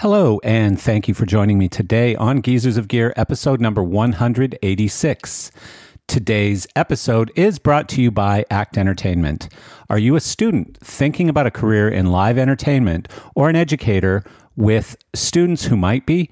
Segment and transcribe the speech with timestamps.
[0.00, 5.50] Hello, and thank you for joining me today on Geezers of Gear, episode number 186.
[6.06, 9.48] Today's episode is brought to you by ACT Entertainment.
[9.90, 14.22] Are you a student thinking about a career in live entertainment or an educator
[14.54, 16.30] with students who might be?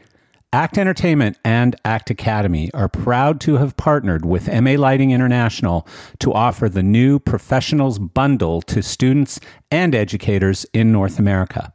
[0.53, 5.89] ACT Entertainment and ACT Academy are proud to have partnered with MA Lighting International
[6.21, 9.41] to offer the new Professionals Bundle to students
[9.73, 11.73] and educators in North America.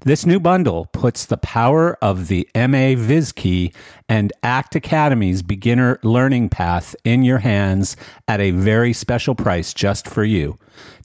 [0.00, 3.74] This new bundle puts the power of the MA VizKey
[4.08, 7.96] and ACT Academy's beginner learning path in your hands
[8.28, 10.58] at a very special price just for you.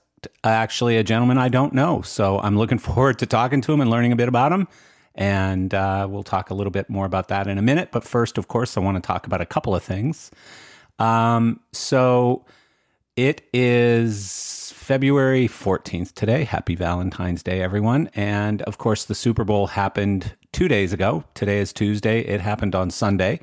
[0.42, 2.00] actually, a gentleman I don't know.
[2.00, 4.66] So I'm looking forward to talking to him and learning a bit about him.
[5.14, 7.90] And uh, we'll talk a little bit more about that in a minute.
[7.92, 10.30] But first, of course, I want to talk about a couple of things.
[10.98, 12.46] Um, so
[13.14, 16.44] it is February 14th today.
[16.44, 18.08] Happy Valentine's Day, everyone.
[18.14, 21.24] And of course, the Super Bowl happened two days ago.
[21.34, 22.20] Today is Tuesday.
[22.20, 23.40] It happened on Sunday.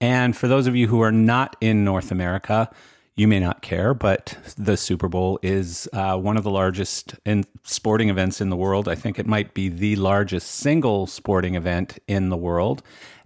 [0.00, 2.70] And for those of you who are not in North America,
[3.16, 7.42] you may not care, but the Super Bowl is uh, one of the largest in
[7.64, 8.86] sporting events in the world.
[8.86, 12.84] I think it might be the largest single sporting event in the world.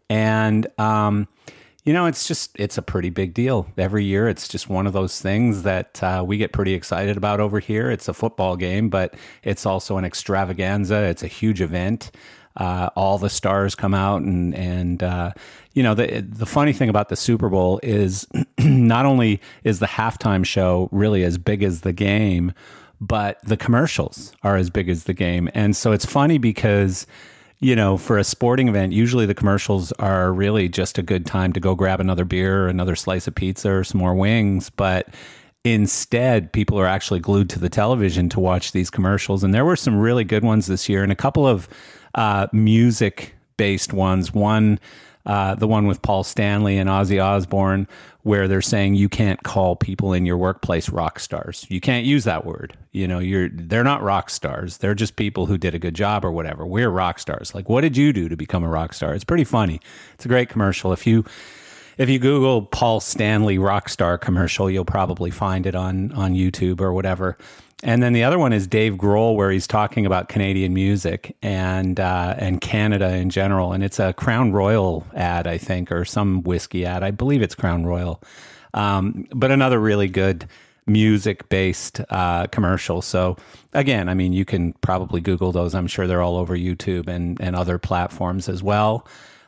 [0.09, 1.29] And, um,
[1.85, 4.29] you know, it's just it's a pretty big deal every year.
[4.29, 7.91] It's just one of those things that uh, we get pretty excited about over here.
[7.91, 11.05] It's a football game, but it's also an extravaganza.
[11.05, 12.11] It's a huge event.
[12.57, 15.33] Uh, all the stars come out, and and uh,
[15.73, 18.27] you know the the funny thing about the Super Bowl is
[18.59, 22.53] not only is the halftime show really as big as the game,
[23.01, 27.07] but the commercials are as big as the game, and so it's funny because
[27.61, 31.53] you know, for a sporting event, usually the commercials are really just a good time
[31.53, 34.71] to go grab another beer, or another slice of pizza, or some more wings.
[34.71, 35.09] But
[35.63, 39.45] instead, people are actually glued to the television to watch these commercials.
[39.45, 41.69] And there were some really good ones this year, and a couple of
[42.15, 44.33] uh, music based ones.
[44.33, 44.79] One,
[45.27, 47.87] uh, the one with Paul Stanley and Ozzy Osbourne,
[48.23, 51.67] where they're saying you can't call people in your workplace rock stars.
[51.69, 52.77] You can't use that word.
[52.93, 54.79] You know, you're they're not rock stars.
[54.79, 56.67] They're just people who did a good job or whatever.
[56.67, 57.55] We're rock stars.
[57.55, 59.15] Like, what did you do to become a rock star?
[59.15, 59.81] It's pretty funny.
[60.15, 60.93] It's a great commercial.
[60.93, 61.25] If you
[61.97, 66.81] if you Google Paul Stanley rock star commercial, you'll probably find it on on YouTube
[66.81, 67.39] or whatever.
[67.83, 71.99] And then the other one is Dave Grohl, where he's talking about Canadian music and
[71.99, 73.73] uh, and Canada in general.
[73.73, 77.03] And it's a Crown Royal ad, I think, or some whiskey ad.
[77.03, 78.23] I believe it's Crown Royal.
[78.75, 80.47] Um, but another really good
[80.87, 83.01] music based uh, commercial.
[83.01, 83.37] So
[83.73, 85.75] again, I mean, you can probably Google those.
[85.75, 89.07] I'm sure they're all over YouTube and and other platforms as well.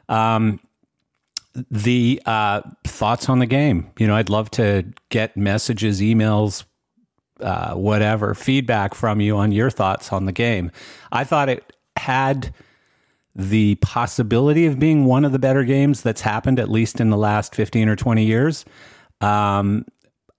[0.09, 0.59] Um,
[1.71, 3.91] the uh, thoughts on the game.
[3.99, 6.65] You know, I'd love to get messages, emails,
[7.41, 10.71] uh, whatever feedback from you on your thoughts on the game.
[11.11, 12.55] I thought it had
[13.35, 17.17] the possibility of being one of the better games that's happened at least in the
[17.17, 18.65] last 15 or 20 years.
[19.21, 19.87] Um,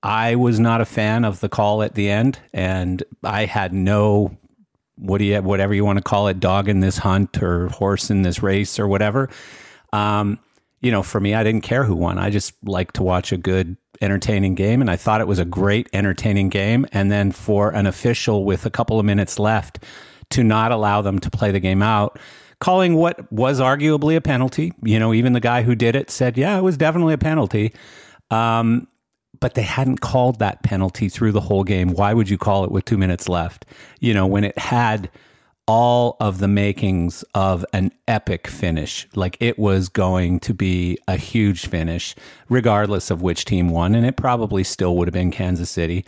[0.04, 4.38] I was not a fan of the call at the end, and I had no
[4.98, 8.12] what do you whatever you want to call it, dog in this hunt or horse
[8.12, 9.30] in this race or whatever.
[9.92, 10.40] Um,
[10.82, 12.18] you know, for me, I didn't care who won.
[12.18, 14.82] I just like to watch a good, entertaining game.
[14.82, 16.86] And I thought it was a great, entertaining game.
[16.92, 19.80] And then for an official with a couple of minutes left
[20.32, 22.20] to not allow them to play the game out,
[22.60, 24.74] calling what was arguably a penalty.
[24.84, 27.74] You know, even the guy who did it said, yeah, it was definitely a penalty.
[28.30, 28.88] Um,
[29.40, 31.90] but they hadn't called that penalty through the whole game.
[31.90, 33.66] Why would you call it with two minutes left?
[34.00, 35.10] You know, when it had
[35.66, 39.08] all of the makings of an epic finish.
[39.16, 42.16] Like it was going to be a huge finish,
[42.50, 43.96] regardless of which team won.
[43.96, 46.06] And it probably still would have been Kansas City.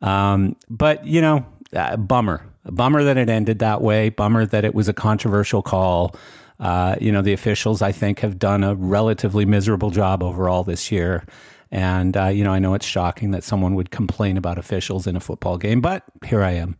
[0.00, 2.46] Um, but, you know, uh, bummer.
[2.66, 4.08] Bummer that it ended that way.
[4.08, 6.16] Bummer that it was a controversial call.
[6.60, 10.90] Uh, you know, the officials, I think, have done a relatively miserable job overall this
[10.90, 11.24] year.
[11.70, 15.16] And, uh, you know, I know it's shocking that someone would complain about officials in
[15.16, 16.78] a football game, but here I am.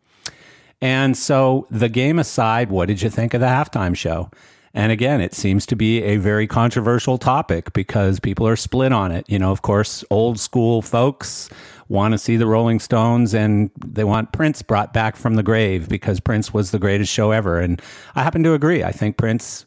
[0.85, 4.31] And so, the game aside, what did you think of the halftime show?
[4.75, 9.11] And again, it seems to be a very controversial topic because people are split on
[9.11, 9.25] it.
[9.27, 11.49] You know, of course, old school folks
[11.89, 15.89] want to see the Rolling Stones and they want Prince brought back from the grave
[15.89, 17.61] because Prince was the greatest show ever.
[17.61, 17.81] And
[18.15, 18.85] I happen to agree.
[18.85, 19.65] I think Prince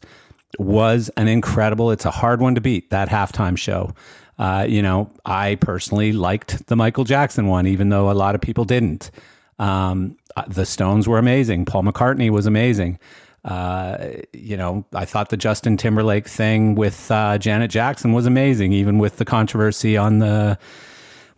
[0.60, 3.92] was an incredible, it's a hard one to beat, that halftime show.
[4.38, 8.40] Uh, you know, I personally liked the Michael Jackson one, even though a lot of
[8.40, 9.10] people didn't.
[9.58, 10.16] Um,
[10.46, 11.64] the Stones were amazing.
[11.64, 12.98] Paul McCartney was amazing.
[13.44, 18.72] Uh, you know, I thought the Justin Timberlake thing with uh, Janet Jackson was amazing,
[18.72, 20.58] even with the controversy on the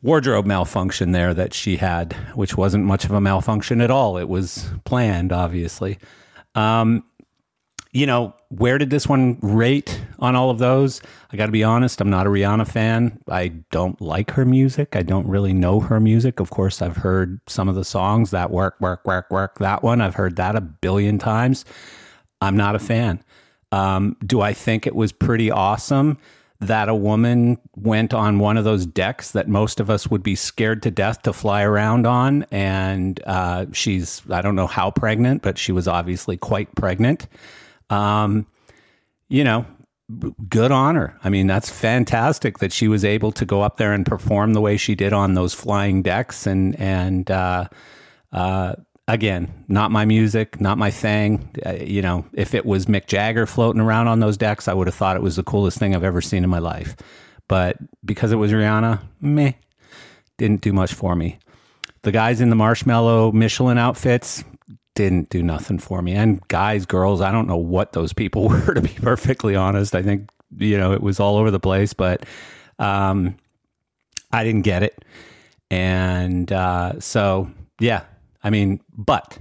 [0.03, 4.17] wardrobe malfunction there that she had, which wasn't much of a malfunction at all.
[4.17, 5.99] It was planned, obviously.
[6.55, 7.05] Um,
[7.93, 11.01] you know, where did this one rate on all of those?
[11.33, 13.19] I got to be honest, I'm not a Rihanna fan.
[13.29, 14.95] I don't like her music.
[14.95, 16.39] I don't really know her music.
[16.39, 19.59] Of course, I've heard some of the songs that work, work, work, work.
[19.59, 21.65] That one, I've heard that a billion times.
[22.41, 23.25] I'm not a fan.
[23.73, 26.19] Um, do I think it was pretty awesome
[26.61, 30.35] that a woman went on one of those decks that most of us would be
[30.35, 32.45] scared to death to fly around on?
[32.51, 37.27] And uh, she's, I don't know how pregnant, but she was obviously quite pregnant.
[37.91, 38.47] Um,
[39.29, 39.67] you know,
[40.49, 41.17] good on her.
[41.23, 44.61] I mean, that's fantastic that she was able to go up there and perform the
[44.61, 46.47] way she did on those flying decks.
[46.47, 47.69] And and uh,
[48.33, 48.75] uh,
[49.09, 51.51] again, not my music, not my thing.
[51.65, 54.87] Uh, you know, if it was Mick Jagger floating around on those decks, I would
[54.87, 56.97] have thought it was the coolest thing I've ever seen in my life.
[57.49, 59.53] But because it was Rihanna, meh,
[60.39, 61.39] didn't do much for me.
[62.03, 64.43] The guys in the marshmallow Michelin outfits,
[64.95, 66.13] didn't do nothing for me.
[66.13, 69.95] And guys, girls, I don't know what those people were, to be perfectly honest.
[69.95, 72.25] I think, you know, it was all over the place, but
[72.79, 73.37] um,
[74.33, 75.05] I didn't get it.
[75.71, 78.05] And uh, so, yeah,
[78.43, 79.39] I mean, but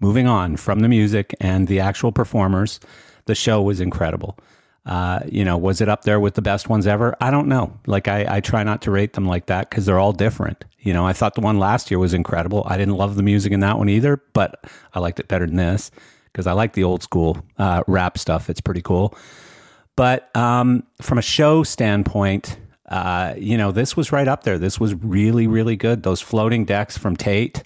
[0.00, 2.80] moving on from the music and the actual performers,
[3.26, 4.38] the show was incredible.
[4.86, 7.14] Uh, you know, was it up there with the best ones ever?
[7.20, 7.78] I don't know.
[7.86, 10.64] Like, I, I try not to rate them like that because they're all different.
[10.80, 12.64] You know, I thought the one last year was incredible.
[12.66, 15.56] I didn't love the music in that one either, but I liked it better than
[15.56, 15.90] this
[16.32, 18.48] because I like the old school uh, rap stuff.
[18.48, 19.16] It's pretty cool.
[19.96, 22.56] But um, from a show standpoint,
[22.88, 24.58] uh, you know, this was right up there.
[24.58, 26.02] This was really, really good.
[26.02, 27.62] Those floating decks from Tait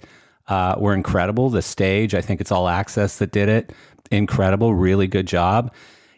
[0.47, 1.49] uh, were incredible.
[1.49, 3.71] The stage, I think it's all access that did it.
[4.11, 5.73] Incredible, really good job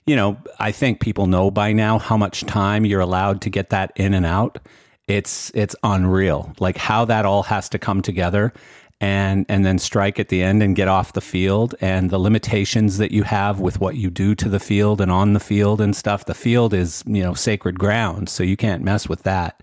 [0.08, 3.70] you know, I think people know by now how much time you're allowed to get
[3.70, 4.58] that in and out.
[5.07, 6.54] It's it's unreal.
[6.59, 8.54] Like how that all has to come together
[9.00, 12.98] and and then strike at the end and get off the field and the limitations
[12.98, 15.95] that you have with what you do to the field and on the field and
[15.95, 16.25] stuff.
[16.25, 19.62] The field is, you know, sacred ground, so you can't mess with that.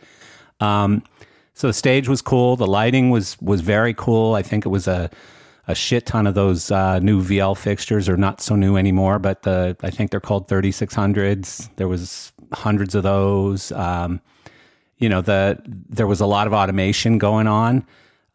[0.61, 1.03] Um,
[1.53, 2.57] so the stage was cool.
[2.57, 4.35] The lighting was was very cool.
[4.35, 5.11] I think it was a
[5.67, 9.43] a shit ton of those uh, new VL fixtures are not so new anymore, but
[9.43, 11.71] the I think they're called 3600s.
[11.77, 13.73] There was hundreds of those.
[13.73, 14.21] Um,
[14.99, 17.87] you know, the there was a lot of automation going on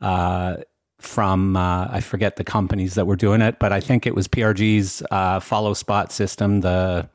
[0.02, 0.58] uh,
[1.00, 4.28] from uh, I forget the companies that were doing it, but I think it was
[4.28, 6.62] PRG's uh, follow spot system.
[6.62, 7.10] The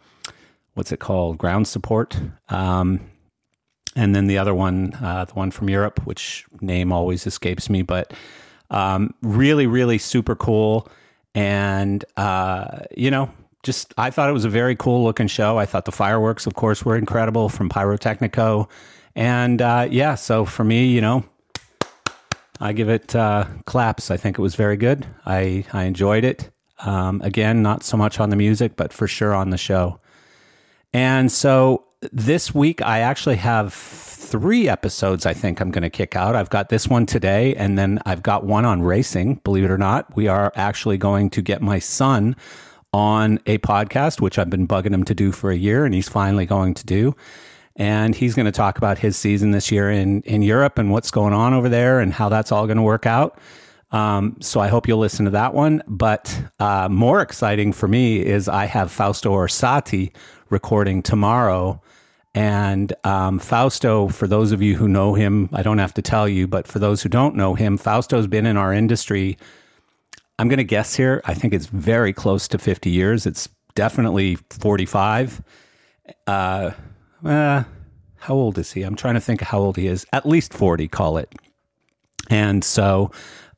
[0.75, 1.39] what's it called?
[1.39, 2.19] Ground support.
[2.49, 3.01] Um,
[3.97, 7.83] and then the other one, uh, the one from Europe, which name always escapes me,
[7.83, 8.13] but
[8.71, 10.89] um, really, really super cool.
[11.35, 13.31] And, uh, you know,
[13.63, 15.59] just I thought it was a very cool looking show.
[15.59, 18.69] I thought the fireworks, of course, were incredible from Pyrotechnico.
[19.17, 21.25] And uh, yeah, so for me, you know,
[22.61, 24.11] I give it uh, claps.
[24.11, 25.07] I think it was very good.
[25.27, 26.51] I, I enjoyed it.
[26.81, 30.01] Um, again, not so much on the music, but for sure on the show.
[30.93, 36.17] And so this week, I actually have three episodes I think I'm going to kick
[36.17, 36.35] out.
[36.35, 39.41] I've got this one today, and then I've got one on racing.
[39.45, 42.37] Believe it or not, we are actually going to get my son
[42.93, 46.09] on a podcast, which I've been bugging him to do for a year, and he's
[46.09, 47.15] finally going to do.
[47.77, 51.11] And he's going to talk about his season this year in, in Europe and what's
[51.11, 53.39] going on over there and how that's all going to work out.
[53.91, 55.83] Um, so I hope you'll listen to that one.
[55.89, 60.15] But uh, more exciting for me is I have Fausto Orsatti
[60.51, 61.81] recording tomorrow
[62.35, 66.29] and um, Fausto, for those of you who know him, I don't have to tell
[66.29, 69.39] you, but for those who don't know him, Fausto's been in our industry.
[70.39, 71.23] I'm going to guess here.
[71.27, 73.25] I think it's very close to 50 years.
[73.25, 75.43] It's definitely 45.
[76.27, 76.73] Uh,
[77.25, 77.65] uh,
[78.17, 78.83] how old is he?
[78.83, 80.07] I'm trying to think how old he is.
[80.13, 81.33] At least 40, call it.
[82.31, 83.11] And so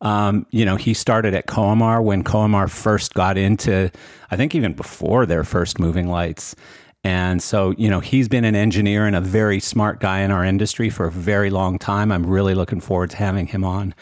[0.03, 3.91] Um, you know, he started at Coemar when Coemar first got into,
[4.31, 6.55] I think even before their first moving lights.
[7.03, 10.45] And so, you know, he's been an engineer and a very smart guy in our
[10.45, 12.13] industry for a very long time.
[12.13, 13.95] I'm really looking forward to having him on.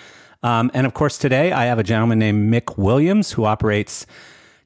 [0.42, 4.04] Um, and of course, today I have a gentleman named Mick Williams who operates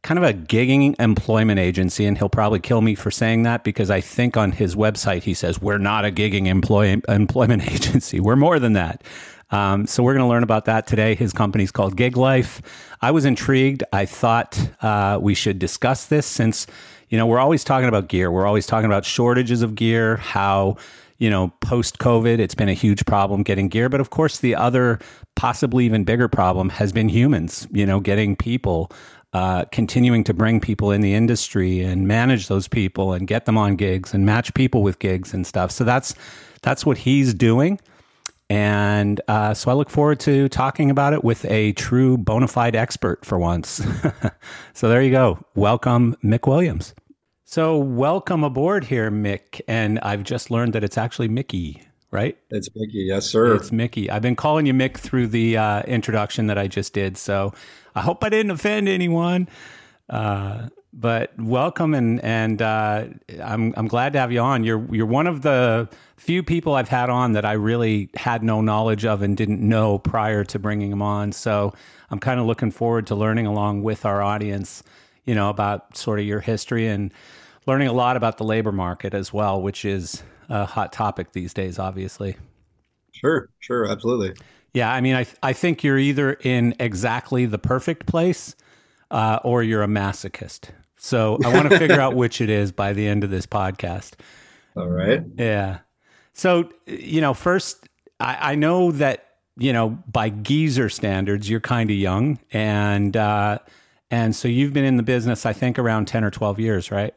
[0.02, 2.06] kind of a gigging employment agency.
[2.06, 5.34] And he'll probably kill me for saying that because I think on his website he
[5.34, 8.20] says, We're not a gigging employ- employment agency.
[8.20, 9.02] We're more than that.
[9.50, 11.14] Um, so we're going to learn about that today.
[11.14, 12.60] His company's called Gig Life.
[13.00, 13.82] I was intrigued.
[13.94, 16.66] I thought uh, we should discuss this since
[17.08, 18.30] you know, we're always talking about gear.
[18.30, 20.76] We're always talking about shortages of gear, how,
[21.18, 23.88] you know, post COVID, it's been a huge problem getting gear.
[23.88, 24.98] But of course, the other
[25.34, 28.90] possibly even bigger problem has been humans, you know, getting people,
[29.32, 33.58] uh, continuing to bring people in the industry and manage those people and get them
[33.58, 35.70] on gigs and match people with gigs and stuff.
[35.70, 36.14] So that's,
[36.62, 37.78] that's what he's doing.
[38.50, 42.74] And uh, so I look forward to talking about it with a true bona fide
[42.74, 43.82] expert for once.
[44.72, 45.38] so there you go.
[45.54, 46.94] Welcome, Mick Williams.
[47.44, 49.60] So welcome aboard here, Mick.
[49.68, 52.38] And I've just learned that it's actually Mickey, right?
[52.50, 53.54] It's Mickey, yes, sir.
[53.54, 54.10] It's Mickey.
[54.10, 57.18] I've been calling you Mick through the uh, introduction that I just did.
[57.18, 57.52] So
[57.98, 59.48] I hope I didn't offend anyone.
[60.08, 63.06] Uh, but welcome and and uh,
[63.42, 64.64] I'm I'm glad to have you on.
[64.64, 68.60] You're you're one of the few people I've had on that I really had no
[68.60, 71.32] knowledge of and didn't know prior to bringing them on.
[71.32, 71.74] So
[72.10, 74.82] I'm kind of looking forward to learning along with our audience,
[75.24, 77.12] you know, about sort of your history and
[77.66, 81.52] learning a lot about the labor market as well, which is a hot topic these
[81.52, 82.36] days, obviously.
[83.12, 84.34] Sure, sure, absolutely.
[84.74, 88.54] Yeah, I mean, I I think you're either in exactly the perfect place.
[89.10, 90.68] Uh, or you're a masochist.
[90.98, 94.14] So I want to figure out which it is by the end of this podcast.
[94.76, 95.22] All right.
[95.36, 95.78] Yeah.
[96.34, 97.88] So, you know, first,
[98.20, 102.38] I, I know that, you know, by geezer standards, you're kind of young.
[102.52, 103.60] And, uh,
[104.10, 107.14] and so you've been in the business, I think, around 10 or 12 years, right?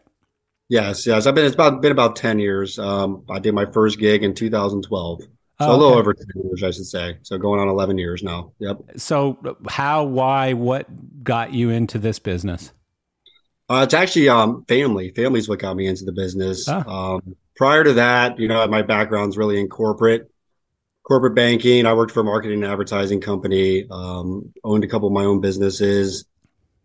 [0.69, 1.27] Yes, yes.
[1.27, 2.79] I've been, it's about, been about 10 years.
[2.79, 5.23] Um, I did my first gig in 2012.
[5.61, 7.17] So oh, a little over 10 years, I should say.
[7.21, 8.53] So going on 11 years now.
[8.59, 8.77] Yep.
[8.97, 9.37] So
[9.69, 12.71] how, why, what got you into this business?
[13.69, 15.11] Uh, it's actually um, family.
[15.11, 16.67] Family's what got me into the business.
[16.67, 16.81] Oh.
[16.89, 20.29] Um, prior to that, you know, my background's really in corporate,
[21.03, 21.85] corporate banking.
[21.85, 23.85] I worked for a marketing and advertising company.
[23.89, 26.25] Um, owned a couple of my own businesses,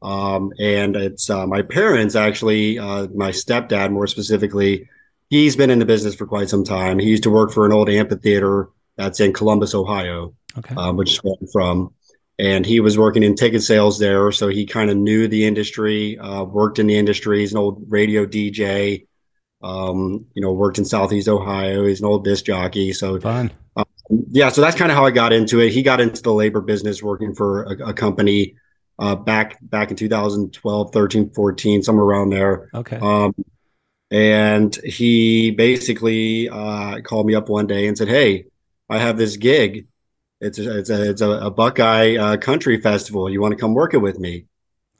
[0.02, 2.78] um, and it's uh, my parents actually.
[2.78, 4.88] Uh, my stepdad, more specifically,
[5.28, 6.98] he's been in the business for quite some time.
[6.98, 10.74] He used to work for an old amphitheater that's in Columbus, Ohio, okay.
[10.74, 11.94] um, which is where I'm from
[12.38, 14.30] and he was working in ticket sales there.
[14.30, 17.40] So he kind of knew the industry, uh, worked in the industry.
[17.40, 19.06] He's an old radio DJ.
[19.62, 21.86] Um, you know, worked in Southeast Ohio.
[21.86, 22.92] He's an old disc jockey.
[22.92, 23.50] So fun.
[23.74, 23.86] Um,
[24.30, 25.72] yeah, so that's kind of how I got into it.
[25.72, 28.54] He got into the labor business working for a, a company
[28.98, 32.68] uh, back back in 2012, 13, 14, somewhere around there.
[32.74, 32.98] Okay.
[32.98, 33.34] Um,
[34.10, 38.46] and he basically uh, called me up one day and said, "Hey,
[38.88, 39.86] I have this gig
[40.40, 43.30] it's a, it's a, it's a, a Buckeye uh, country festival.
[43.30, 44.46] You want to come work it with me?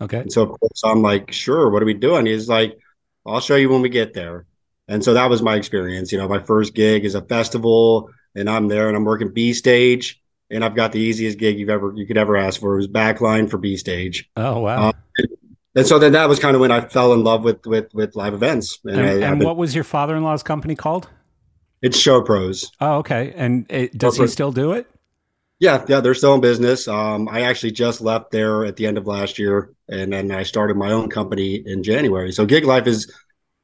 [0.01, 0.21] Okay.
[0.21, 1.71] And so of course I'm like, sure.
[1.71, 2.27] What are we doing?
[2.27, 2.79] He's like,
[3.27, 4.47] I'll show you when we get there.
[4.89, 6.13] And so that was my experience.
[6.13, 9.53] You know, my first gig is a festival, and I'm there, and I'm working B
[9.53, 12.75] stage, and I've got the easiest gig you've ever you could ever ask for.
[12.75, 14.31] It was backline for B stage.
[14.37, 14.91] Oh wow.
[14.91, 14.93] Uh,
[15.77, 18.17] and so then that was kind of when I fell in love with with with
[18.17, 18.81] live events.
[18.85, 21.09] And, and, I, and what was your father-in-law's company called?
[21.83, 22.73] It's Show Pros.
[22.81, 23.33] Oh, okay.
[23.37, 24.91] And it, does he still do it?
[25.59, 26.89] Yeah, yeah, they're still in business.
[26.89, 30.43] Um, I actually just left there at the end of last year, and then I
[30.43, 32.33] started my own company in January.
[32.33, 33.11] So Gig Life is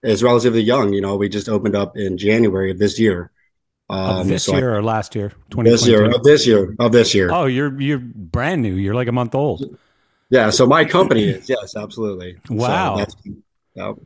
[0.02, 0.92] is relatively young.
[0.92, 3.31] You know, we just opened up in January of this year.
[3.90, 5.33] Um, of this so year I, or last year?
[5.50, 7.31] This year of this year of this year.
[7.31, 8.75] Oh, you're you're brand new.
[8.75, 9.76] You're like a month old.
[10.33, 10.49] Yeah.
[10.49, 12.39] So my company is yes, absolutely.
[12.49, 13.05] Wow.
[13.05, 13.35] So
[13.75, 13.97] yep.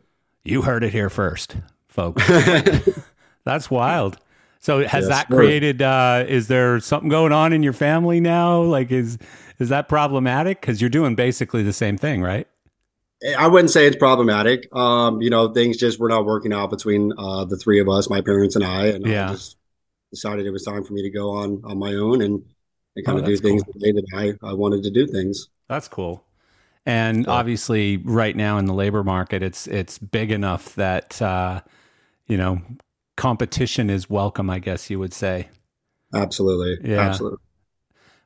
[0.42, 1.56] You heard it here first,
[1.86, 2.26] folks.
[3.44, 4.18] that's wild.
[4.58, 5.82] So has yes, that created?
[5.82, 8.60] Uh, is there something going on in your family now?
[8.60, 9.18] Like, is
[9.60, 10.60] is that problematic?
[10.60, 12.48] Because you're doing basically the same thing, right?
[13.38, 14.68] I wouldn't say it's problematic.
[14.74, 18.10] Um, you know, things just were not working out between uh, the three of us,
[18.10, 19.30] my parents and I, and yeah.
[19.30, 19.56] I just
[20.10, 22.44] decided it was time for me to go on on my own and,
[22.96, 23.74] and kind oh, of do things cool.
[23.76, 25.48] the way that I, I wanted to do things.
[25.68, 26.24] That's cool.
[26.84, 27.32] And yeah.
[27.32, 31.62] obviously, right now in the labor market, it's it's big enough that uh,
[32.26, 32.60] you know
[33.16, 35.48] competition is welcome, I guess you would say.
[36.14, 36.88] Absolutely.
[36.88, 37.00] Yeah.
[37.00, 37.38] Absolutely.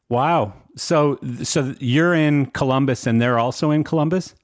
[0.08, 0.52] Wow.
[0.76, 4.34] So so you're in Columbus and they're also in Columbus?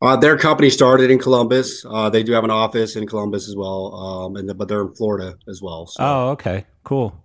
[0.00, 1.84] Uh, their company started in Columbus.
[1.88, 4.82] Uh, they do have an office in Columbus as well, um, and the, but they're
[4.82, 5.86] in Florida as well.
[5.86, 6.02] So.
[6.02, 7.24] Oh, okay, cool,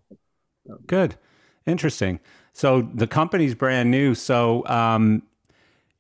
[0.86, 1.16] good,
[1.66, 2.20] interesting.
[2.58, 4.16] So the company's brand new.
[4.16, 5.22] So, um,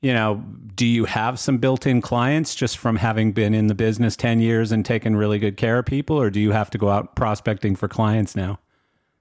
[0.02, 4.16] you know, do you have some built-in clients just from having been in the business
[4.16, 6.90] 10 years and taken really good care of people or do you have to go
[6.90, 8.58] out prospecting for clients now?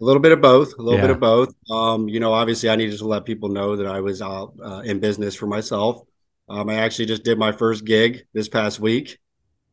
[0.00, 0.72] A little bit of both.
[0.78, 1.02] A little yeah.
[1.02, 1.54] bit of both.
[1.70, 4.80] Um, you know, obviously, I needed to let people know that I was out uh,
[4.80, 6.00] in business for myself.
[6.48, 9.18] Um, I actually just did my first gig this past week.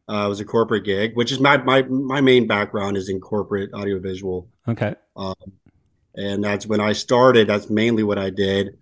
[0.10, 3.22] Uh, it was a corporate gig, which is my my my main background is in
[3.22, 4.50] corporate audiovisual.
[4.68, 4.96] Okay.
[5.16, 5.36] Um,
[6.16, 7.48] and that's when I started.
[7.48, 8.78] That's mainly what I did,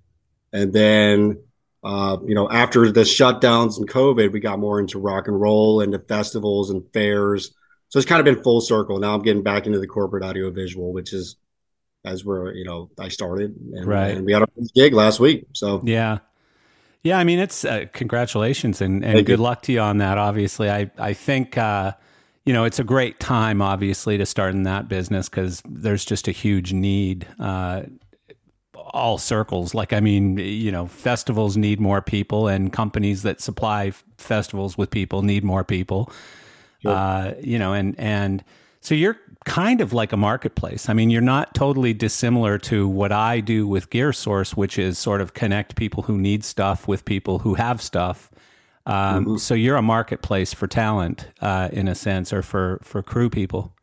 [0.51, 1.37] and then
[1.83, 5.81] uh, you know, after the shutdowns and COVID, we got more into rock and roll
[5.81, 7.53] and the festivals and fairs.
[7.89, 8.99] So it's kind of been full circle.
[8.99, 11.37] Now I'm getting back into the corporate audio visual, which is
[12.05, 13.55] as where you know I started.
[13.73, 14.15] And, right.
[14.15, 15.47] And we had a gig last week.
[15.53, 16.19] So yeah,
[17.03, 17.17] yeah.
[17.17, 19.43] I mean, it's uh, congratulations and, and good you.
[19.43, 20.17] luck to you on that.
[20.17, 21.57] Obviously, I I think.
[21.57, 21.93] Uh,
[22.45, 26.27] you know, it's a great time, obviously, to start in that business because there's just
[26.27, 27.27] a huge need.
[27.39, 27.83] Uh,
[28.93, 29.73] all circles.
[29.73, 34.89] Like, I mean, you know, festivals need more people, and companies that supply festivals with
[34.89, 36.11] people need more people.
[36.81, 36.91] Sure.
[36.91, 38.43] Uh, you know, and and
[38.81, 40.89] so you're kind of like a marketplace.
[40.89, 45.21] I mean, you're not totally dissimilar to what I do with GearSource, which is sort
[45.21, 48.31] of connect people who need stuff with people who have stuff.
[48.85, 49.37] Um, mm-hmm.
[49.37, 53.73] So you're a marketplace for talent, uh, in a sense, or for for crew people.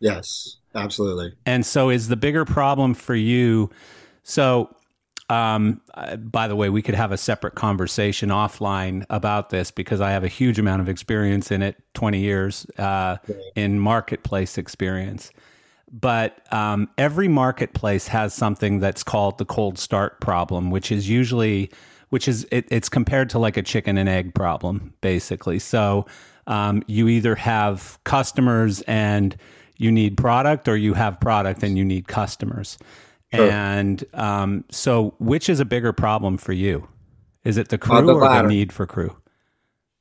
[0.00, 1.32] Yes, absolutely.
[1.46, 3.70] And so, is the bigger problem for you?
[4.22, 4.74] So,
[5.30, 5.80] um,
[6.18, 10.24] by the way, we could have a separate conversation offline about this because I have
[10.24, 13.16] a huge amount of experience in it 20 years uh,
[13.54, 15.30] in marketplace experience.
[15.90, 21.70] But um, every marketplace has something that's called the cold start problem, which is usually,
[22.14, 25.58] which is, it, it's compared to like a chicken and egg problem, basically.
[25.58, 26.06] So
[26.46, 29.36] um, you either have customers and
[29.78, 32.78] you need product, or you have product and you need customers.
[33.34, 33.50] Sure.
[33.50, 36.86] And um, so, which is a bigger problem for you?
[37.42, 39.16] Is it the crew uh, the or the need for crew?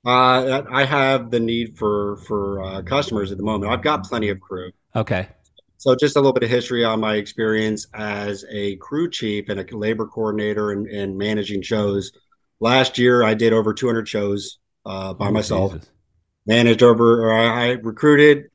[0.06, 3.72] Uh, I have the need for for uh, customers at the moment.
[3.72, 4.72] I've got plenty of crew.
[4.96, 5.30] Okay.
[5.84, 9.60] So, just a little bit of history on my experience as a crew chief and
[9.60, 12.14] a labor coordinator and, and managing shows.
[12.62, 15.74] Last year, I did over 200 shows uh, by oh, myself.
[15.74, 15.90] Jesus.
[16.46, 18.46] Managed over, or I, I recruited,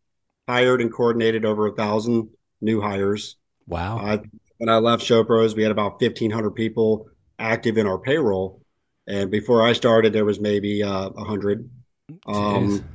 [0.49, 2.31] hired, and coordinated over a thousand
[2.63, 3.37] new hires.
[3.67, 3.99] Wow.
[3.99, 4.23] I
[4.57, 8.63] when I left Showpros, we had about 1,500 people active in our payroll.
[9.07, 11.69] And before I started, there was maybe uh, 100.
[12.27, 12.89] Um,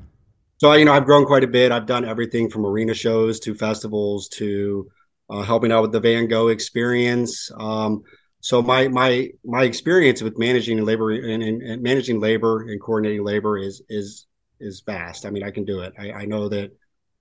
[0.64, 1.74] so, you know, I've grown quite a bit.
[1.74, 4.90] I've done everything from arena shows to festivals to
[5.30, 7.52] uh, helping out with the Van Gogh experience.
[7.58, 8.04] Um,
[8.40, 13.26] so my my my experience with managing labor and, and, and, managing labor and coordinating
[13.26, 14.26] labor is is
[14.62, 15.26] is vast.
[15.26, 15.94] I mean, I can do it.
[16.00, 16.72] I, I know that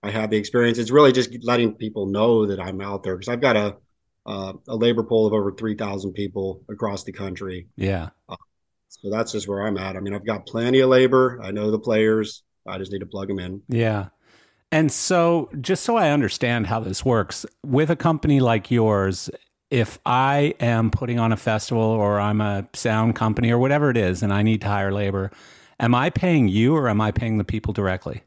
[0.05, 0.78] I have the experience.
[0.78, 3.76] It's really just letting people know that I'm out there because I've got a
[4.24, 7.66] uh, a labor pool of over 3,000 people across the country.
[7.74, 8.11] Yeah.
[8.28, 8.37] Uh,
[8.88, 9.96] so that's just where I'm at.
[9.96, 11.40] I mean, I've got plenty of labor.
[11.42, 12.44] I know the players.
[12.66, 13.62] I just need to plug them in.
[13.68, 14.09] Yeah.
[14.70, 19.31] And so, just so I understand how this works, with a company like yours,
[19.70, 23.96] if I am putting on a festival or I'm a sound company or whatever it
[23.96, 25.31] is and I need to hire labor,
[25.81, 28.22] am I paying you or am I paying the people directly?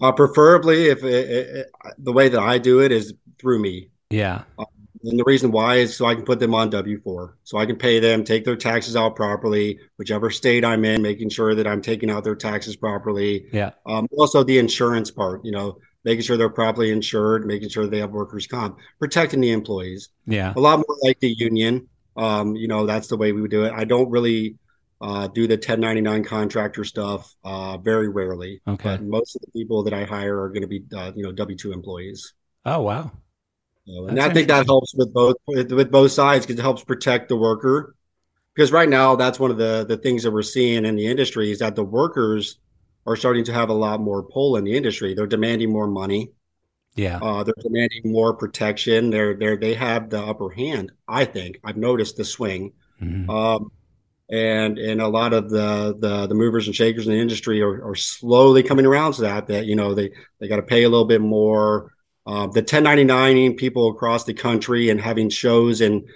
[0.00, 3.90] Uh, preferably, if it, it, the way that I do it is through me.
[4.10, 4.42] Yeah.
[4.58, 4.64] Uh,
[5.04, 7.36] and the reason why is so I can put them on W 4.
[7.44, 11.28] So I can pay them, take their taxes out properly, whichever state I'm in, making
[11.28, 13.46] sure that I'm taking out their taxes properly.
[13.52, 13.72] Yeah.
[13.86, 17.98] Um, also, the insurance part, you know, making sure they're properly insured, making sure they
[17.98, 20.08] have workers' comp, protecting the employees.
[20.26, 20.52] Yeah.
[20.56, 21.88] A lot more like the union.
[22.16, 23.72] Um, you know, that's the way we would do it.
[23.74, 24.56] I don't really
[25.00, 28.62] uh, do the 1099 contractor stuff uh, very rarely.
[28.66, 28.90] Okay.
[28.90, 31.32] But most of the people that I hire are going to be, uh, you know,
[31.32, 32.32] W 2 employees.
[32.64, 33.10] Oh, wow
[33.86, 37.36] and I think that helps with both with both sides because it helps protect the
[37.36, 37.94] worker.
[38.54, 41.50] Because right now, that's one of the the things that we're seeing in the industry
[41.50, 42.58] is that the workers
[43.06, 45.14] are starting to have a lot more pull in the industry.
[45.14, 46.30] They're demanding more money.
[46.94, 49.10] Yeah, uh, they're demanding more protection.
[49.10, 50.92] They're they they have the upper hand.
[51.06, 52.72] I think I've noticed the swing.
[53.02, 53.28] Mm-hmm.
[53.28, 53.72] Um,
[54.30, 57.90] and and a lot of the the, the movers and shakers in the industry are,
[57.90, 60.88] are slowly coming around to that that you know they they got to pay a
[60.88, 61.93] little bit more
[62.26, 66.06] uh, the 1099 people across the country and having shows in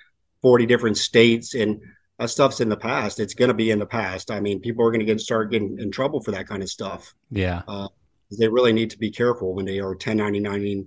[0.42, 1.80] 40 different states and
[2.18, 3.20] that stuff's in the past.
[3.20, 4.30] It's going to be in the past.
[4.30, 6.68] I mean, people are going to get start getting in trouble for that kind of
[6.68, 7.14] stuff.
[7.30, 7.88] Yeah, uh,
[8.36, 10.86] they really need to be careful when they are 1099ing,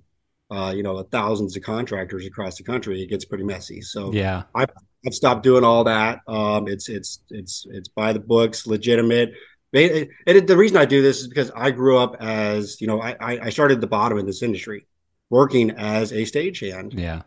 [0.52, 3.02] uh, you know, thousands of contractors across the country.
[3.02, 3.82] It gets pretty messy.
[3.82, 4.70] So yeah, I've,
[5.06, 6.20] I've stopped doing all that.
[6.28, 9.32] Um, it's it's it's it's by the books, legitimate.
[9.74, 13.02] It, it, the reason I do this is because I grew up as you know
[13.02, 14.86] I I started at the bottom in this industry
[15.32, 16.94] working as a stagehand.
[16.94, 17.24] Yeah.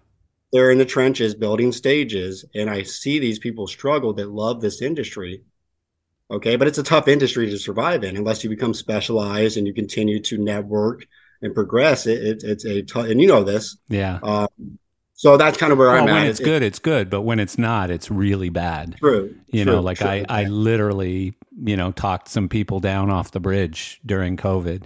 [0.52, 4.80] They're in the trenches building stages and I see these people struggle that love this
[4.80, 5.42] industry.
[6.30, 9.74] Okay, but it's a tough industry to survive in unless you become specialized and you
[9.74, 11.06] continue to network
[11.42, 12.06] and progress.
[12.06, 13.76] It, it it's a tough, and you know this.
[13.88, 14.20] Yeah.
[14.22, 14.78] Um,
[15.12, 16.20] so that's kind of where well, I'm when at.
[16.20, 18.96] When it's good, it's good, but when it's not, it's really bad.
[18.96, 19.34] True.
[19.48, 23.30] You true, know, like true, I, I literally, you know, talked some people down off
[23.30, 24.84] the bridge during COVID.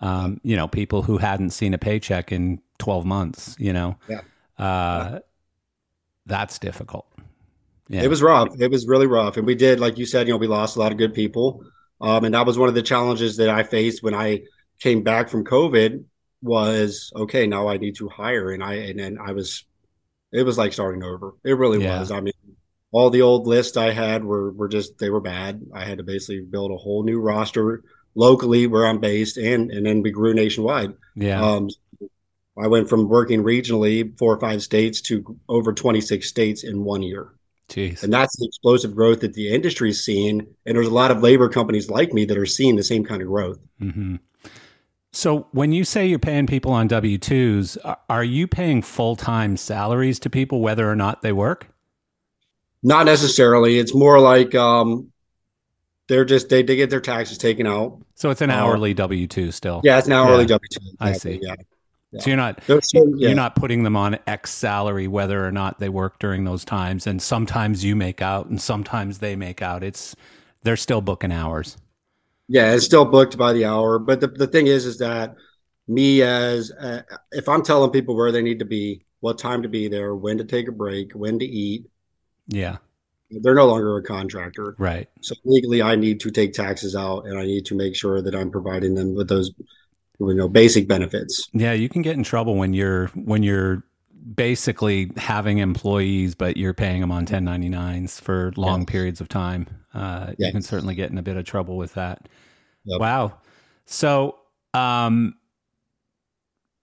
[0.00, 3.96] Um, you know, people who hadn't seen a paycheck in 12 months, you know.
[4.08, 4.20] Yeah.
[4.58, 5.18] Uh, yeah.
[6.26, 7.06] that's difficult.
[7.88, 8.02] Yeah.
[8.02, 8.60] It was rough.
[8.60, 9.36] It was really rough.
[9.36, 11.64] And we did, like you said, you know, we lost a lot of good people.
[12.00, 14.42] Um, and that was one of the challenges that I faced when I
[14.80, 16.04] came back from COVID
[16.42, 18.50] was okay, now I need to hire.
[18.50, 19.64] And I and then I was
[20.32, 21.34] it was like starting over.
[21.44, 22.00] It really yeah.
[22.00, 22.10] was.
[22.10, 22.34] I mean,
[22.92, 25.62] all the old lists I had were were just they were bad.
[25.74, 27.82] I had to basically build a whole new roster
[28.16, 30.94] locally where I'm based and and then we grew nationwide.
[31.14, 31.40] Yeah.
[31.40, 31.70] Um,
[32.58, 37.02] I went from working regionally, four or five states, to over 26 states in one
[37.02, 37.28] year.
[37.68, 38.02] Jeez.
[38.02, 40.46] And that's the explosive growth that the industry is seeing.
[40.64, 43.20] And there's a lot of labor companies like me that are seeing the same kind
[43.20, 43.58] of growth.
[43.80, 44.16] Mm-hmm.
[45.12, 49.56] So when you say you're paying people on W 2s, are you paying full time
[49.56, 51.68] salaries to people whether or not they work?
[52.82, 53.78] Not necessarily.
[53.78, 55.10] It's more like um,
[56.08, 58.00] they're just, they, they get their taxes taken out.
[58.14, 59.80] So it's an uh, hourly W 2 still?
[59.84, 60.58] Yeah, it's an hourly yeah.
[60.58, 60.80] W 2.
[60.80, 61.08] Exactly.
[61.08, 61.40] I see.
[61.42, 61.54] Yeah.
[62.12, 62.20] Yeah.
[62.20, 63.28] So you're not so, yeah.
[63.28, 67.06] you're not putting them on X salary whether or not they work during those times,
[67.06, 69.82] and sometimes you make out, and sometimes they make out.
[69.82, 70.14] It's
[70.62, 71.76] they're still booking hours.
[72.48, 73.98] Yeah, it's still booked by the hour.
[73.98, 75.34] But the, the thing is, is that
[75.88, 79.68] me as uh, if I'm telling people where they need to be, what time to
[79.68, 81.86] be there, when to take a break, when to eat.
[82.46, 82.76] Yeah.
[83.30, 84.76] They're no longer a contractor.
[84.78, 85.08] Right.
[85.20, 88.34] So legally I need to take taxes out and I need to make sure that
[88.34, 89.50] I'm providing them with those
[90.18, 91.48] you know basic benefits.
[91.52, 93.82] Yeah, you can get in trouble when you're when you're
[94.34, 98.90] basically having employees, but you're paying them on 1099s for long yes.
[98.90, 99.66] periods of time.
[99.94, 100.48] Uh, yes.
[100.48, 102.28] You can certainly get in a bit of trouble with that.
[102.84, 103.00] Yep.
[103.00, 103.38] Wow.
[103.84, 104.38] So,
[104.74, 105.34] um,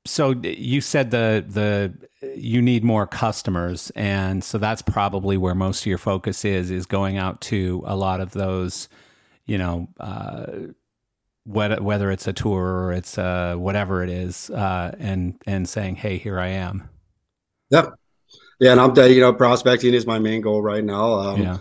[0.06, 1.94] so you said the the
[2.36, 6.86] you need more customers, and so that's probably where most of your focus is is
[6.86, 8.90] going out to a lot of those,
[9.46, 10.46] you know, uh,
[11.46, 15.96] whether whether it's a tour or it's uh, whatever it is, uh, and and saying,
[15.96, 16.90] hey, here I am.
[17.70, 17.94] Yep.
[18.60, 21.14] Yeah, and I'm you know prospecting is my main goal right now.
[21.14, 21.58] Um, yeah,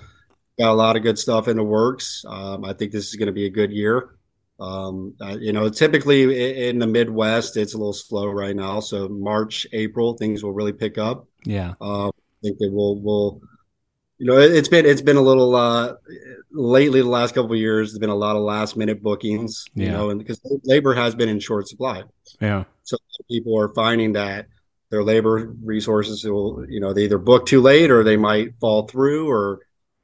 [0.59, 2.25] got a lot of good stuff in the works.
[2.29, 4.17] Um, I think this is going to be a good year.
[4.63, 8.81] Um, uh, you know, typically in the Midwest, it's a little slow right now.
[8.81, 11.27] So March, April, things will really pick up.
[11.45, 12.11] Yeah, uh, I
[12.43, 13.43] think that we'll will
[14.19, 15.95] you know it's been it's been a little uh
[16.53, 19.89] lately the last couple of years there's been a lot of last minute bookings you
[19.91, 22.05] know and because labor has been in short supply
[22.41, 22.97] yeah so
[23.29, 24.47] people are finding that
[24.93, 28.87] their labor resources will, you know, they either book too late or they might fall
[28.87, 29.61] through or,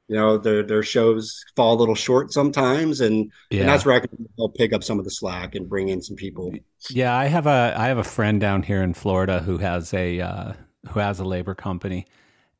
[0.09, 3.61] you know, their their shows fall a little short sometimes, and, yeah.
[3.61, 6.01] and that's where I can help pick up some of the slack and bring in
[6.01, 6.51] some people.
[6.89, 10.19] Yeah, I have a I have a friend down here in Florida who has a
[10.19, 10.53] uh,
[10.89, 12.07] who has a labor company,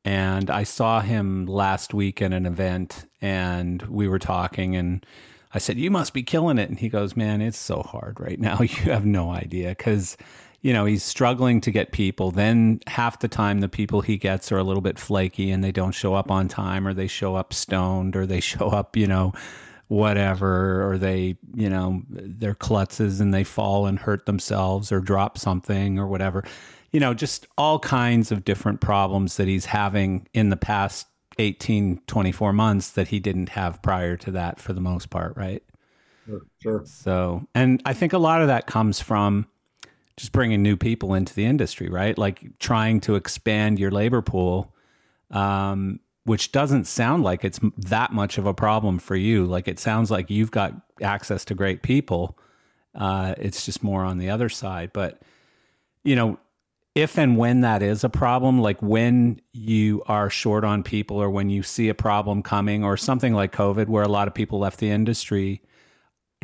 [0.05, 5.03] and I saw him last week at an event, and we were talking, and
[5.51, 8.39] I said, "You must be killing it," and he goes, "Man, it's so hard right
[8.39, 8.59] now.
[8.61, 10.17] You have no idea because."
[10.61, 12.31] You know, he's struggling to get people.
[12.31, 15.71] Then half the time, the people he gets are a little bit flaky and they
[15.71, 19.07] don't show up on time or they show up stoned or they show up, you
[19.07, 19.33] know,
[19.87, 25.37] whatever, or they, you know, they're klutzes and they fall and hurt themselves or drop
[25.37, 26.43] something or whatever.
[26.91, 32.01] You know, just all kinds of different problems that he's having in the past 18,
[32.05, 35.63] 24 months that he didn't have prior to that for the most part, right?
[36.25, 36.41] Sure.
[36.61, 36.83] sure.
[36.85, 39.47] So, and I think a lot of that comes from,
[40.19, 42.17] just bringing new people into the industry, right?
[42.17, 44.75] Like trying to expand your labor pool,
[45.31, 49.45] um, which doesn't sound like it's that much of a problem for you.
[49.45, 52.37] Like it sounds like you've got access to great people.
[52.93, 54.91] Uh, it's just more on the other side.
[54.93, 55.21] But,
[56.03, 56.37] you know,
[56.95, 61.29] if and when that is a problem, like when you are short on people or
[61.29, 64.59] when you see a problem coming or something like COVID where a lot of people
[64.59, 65.61] left the industry,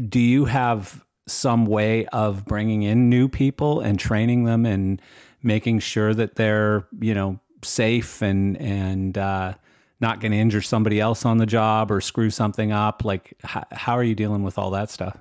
[0.07, 5.01] do you have some way of bringing in new people and training them and
[5.41, 9.53] making sure that they're you know safe and and uh,
[9.99, 13.63] not going to injure somebody else on the job or screw something up like how,
[13.71, 15.17] how are you dealing with all that stuff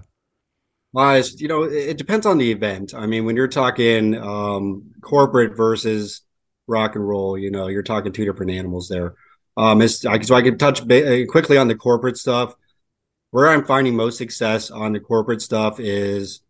[0.95, 2.95] well, you know, it depends on the event.
[2.95, 6.23] I mean, when you're talking um, corporate versus
[6.69, 9.15] rock and roll, you know, you're talking two different animals there.
[9.57, 12.55] Um, so I can touch ba- quickly on the corporate stuff
[13.35, 16.43] where I'm finding most success on the corporate stuff is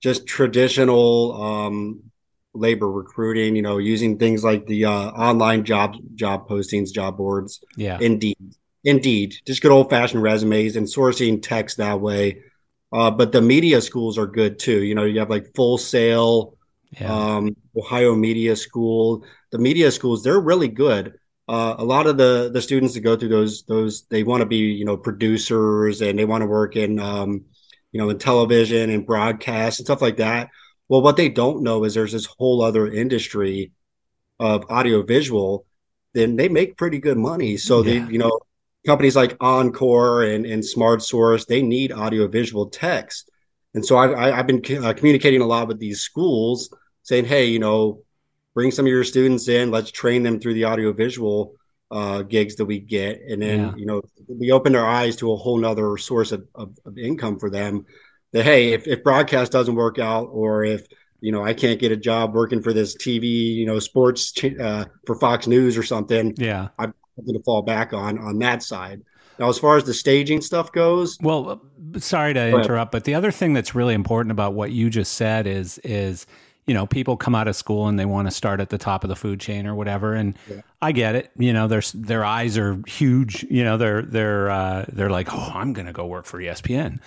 [0.00, 2.04] just traditional um,
[2.54, 3.56] labor recruiting.
[3.56, 7.64] You know, using things like the uh, online job job postings, job boards.
[7.76, 12.44] Yeah, Indeed, Indeed, just good old fashioned resumes and sourcing techs that way.
[12.92, 14.84] Uh, but the media schools are good too.
[14.84, 16.56] You know, you have like Full Sail,
[16.92, 17.12] yeah.
[17.12, 19.24] um, Ohio Media School.
[19.50, 21.18] The media schools, they're really good.
[21.50, 24.46] Uh, a lot of the the students that go through those those they want to
[24.46, 27.44] be you know producers and they want to work in um,
[27.90, 30.48] you know in television and broadcast and stuff like that.
[30.88, 33.72] Well, what they don't know is there's this whole other industry
[34.38, 35.66] of audiovisual.
[36.14, 37.56] Then they make pretty good money.
[37.56, 38.04] So yeah.
[38.04, 38.38] they you know
[38.86, 43.24] companies like Encore and, and SmartSource, they need audiovisual techs.
[43.74, 47.58] And so I've, I've been uh, communicating a lot with these schools saying, hey, you
[47.58, 48.04] know,
[48.54, 51.54] bring some of your students in, let's train them through the audiovisual
[51.90, 53.20] uh, gigs that we get.
[53.28, 53.74] And then, yeah.
[53.76, 57.38] you know, we open our eyes to a whole nother source of, of, of income
[57.38, 57.86] for them
[58.32, 60.86] that, hey, if, if broadcast doesn't work out or if,
[61.20, 64.84] you know, I can't get a job working for this TV, you know, sports uh,
[65.06, 66.34] for Fox News or something.
[66.38, 66.68] Yeah.
[66.78, 66.94] i'm
[67.26, 69.02] going to fall back on on that side.
[69.38, 71.62] Now, as far as the staging stuff goes, well,
[71.96, 75.46] sorry to interrupt, but the other thing that's really important about what you just said
[75.46, 76.26] is is
[76.70, 79.02] you know people come out of school and they want to start at the top
[79.02, 80.60] of the food chain or whatever, and yeah.
[80.80, 81.32] I get it.
[81.36, 83.44] You know, their their eyes are huge.
[83.50, 87.00] You know, they're they're uh, they're like, oh, I'm going to go work for ESPN.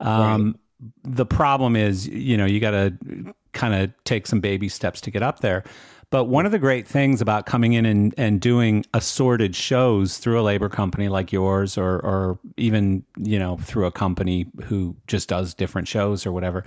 [0.00, 1.14] Um, right.
[1.16, 5.10] The problem is, you know, you got to kind of take some baby steps to
[5.10, 5.64] get up there.
[6.10, 10.38] But one of the great things about coming in and, and doing assorted shows through
[10.38, 15.30] a labor company like yours, or, or even, you know, through a company who just
[15.30, 16.66] does different shows or whatever,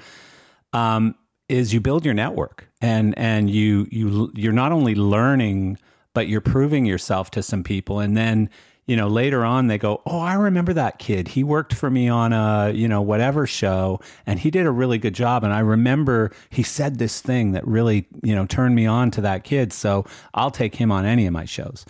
[0.73, 1.13] um,
[1.49, 5.77] is you build your network and, and you, you, you're not only learning,
[6.13, 7.99] but you're proving yourself to some people.
[7.99, 8.49] And then
[8.89, 11.27] you know, later on they go, "Oh, I remember that kid.
[11.27, 14.97] He worked for me on a, you know, whatever show and he did a really
[14.97, 18.87] good job and I remember he said this thing that really, you know, turned me
[18.87, 21.85] on to that kid, so I'll take him on any of my shows."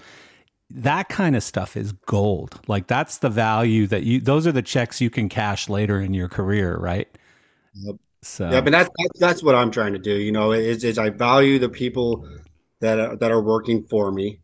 [0.72, 2.60] That kind of stuff is gold.
[2.68, 6.14] Like that's the value that you those are the checks you can cash later in
[6.14, 7.08] your career, right?
[7.74, 7.96] Yep.
[8.22, 10.98] So Yeah, but that's that's, that's what I'm trying to do, you know, is is
[10.98, 12.28] I value the people
[12.80, 14.40] that are, that are working for me,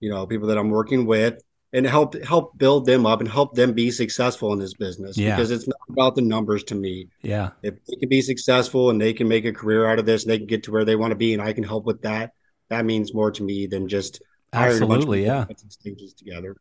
[0.00, 3.54] you know, people that I'm working with and help help build them up and help
[3.54, 5.34] them be successful in this business yeah.
[5.34, 7.08] because it's not about the numbers to me.
[7.22, 7.50] Yeah.
[7.62, 10.30] If they can be successful and they can make a career out of this and
[10.30, 12.32] they can get to where they want to be and I can help with that,
[12.68, 14.22] that means more to me than just
[14.52, 16.56] absolutely yeah stages together.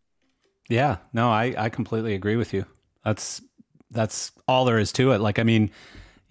[0.69, 0.97] Yeah.
[1.11, 2.65] No, I I completely agree with you.
[3.03, 3.41] That's
[3.89, 5.19] that's all there is to it.
[5.19, 5.71] Like I mean,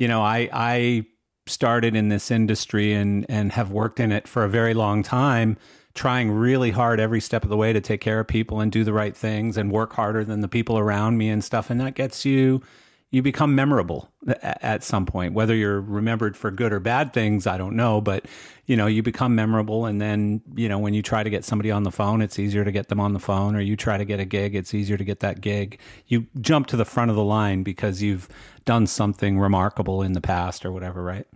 [0.00, 1.06] you know, I I
[1.46, 5.56] started in this industry and and have worked in it for a very long time
[5.94, 8.82] trying really hard every step of the way to take care of people and do
[8.82, 11.68] the right things and work harder than the people around me and stuff.
[11.68, 12.62] And that gets you,
[13.10, 14.08] you become memorable
[14.42, 15.34] at some point.
[15.34, 18.26] Whether you're remembered for good or bad things, I don't know, but
[18.66, 19.84] you know, you become memorable.
[19.84, 22.64] And then, you know, when you try to get somebody on the phone, it's easier
[22.64, 24.96] to get them on the phone, or you try to get a gig, it's easier
[24.96, 25.80] to get that gig.
[26.06, 28.28] You jump to the front of the line because you've
[28.64, 31.26] done something remarkable in the past or whatever, right?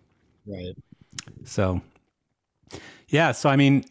[0.47, 0.77] Right.
[1.45, 1.81] So,
[3.09, 3.33] yeah.
[3.33, 3.85] So, I mean,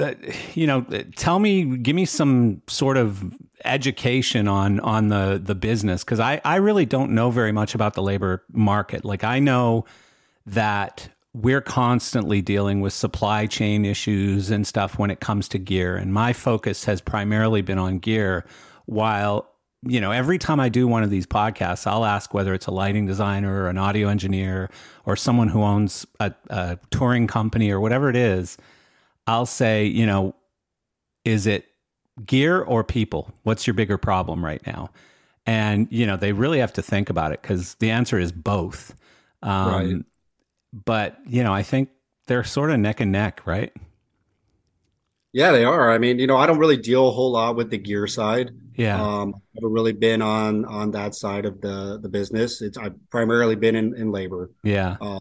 [0.00, 0.14] uh,
[0.54, 0.82] you know,
[1.16, 6.40] tell me, give me some sort of education on on the the business because I
[6.44, 9.04] I really don't know very much about the labor market.
[9.04, 9.84] Like I know
[10.46, 15.96] that we're constantly dealing with supply chain issues and stuff when it comes to gear,
[15.96, 18.44] and my focus has primarily been on gear.
[18.86, 19.48] While
[19.82, 22.70] you know, every time I do one of these podcasts, I'll ask whether it's a
[22.70, 24.70] lighting designer or an audio engineer
[25.06, 28.58] or someone who owns a, a touring company or whatever it is
[29.30, 30.34] I'll say, you know,
[31.24, 31.64] is it
[32.26, 33.32] gear or people?
[33.44, 34.90] What's your bigger problem right now?
[35.46, 38.92] And, you know, they really have to think about it because the answer is both.
[39.40, 40.04] Um, right.
[40.84, 41.90] But, you know, I think
[42.26, 43.72] they're sort of neck and neck, right?
[45.32, 45.92] Yeah, they are.
[45.92, 48.50] I mean, you know, I don't really deal a whole lot with the gear side.
[48.74, 49.00] Yeah.
[49.00, 52.62] Um, I've never really been on on that side of the the business.
[52.62, 54.50] It's I've primarily been in, in labor.
[54.64, 54.96] Yeah.
[55.00, 55.20] Um,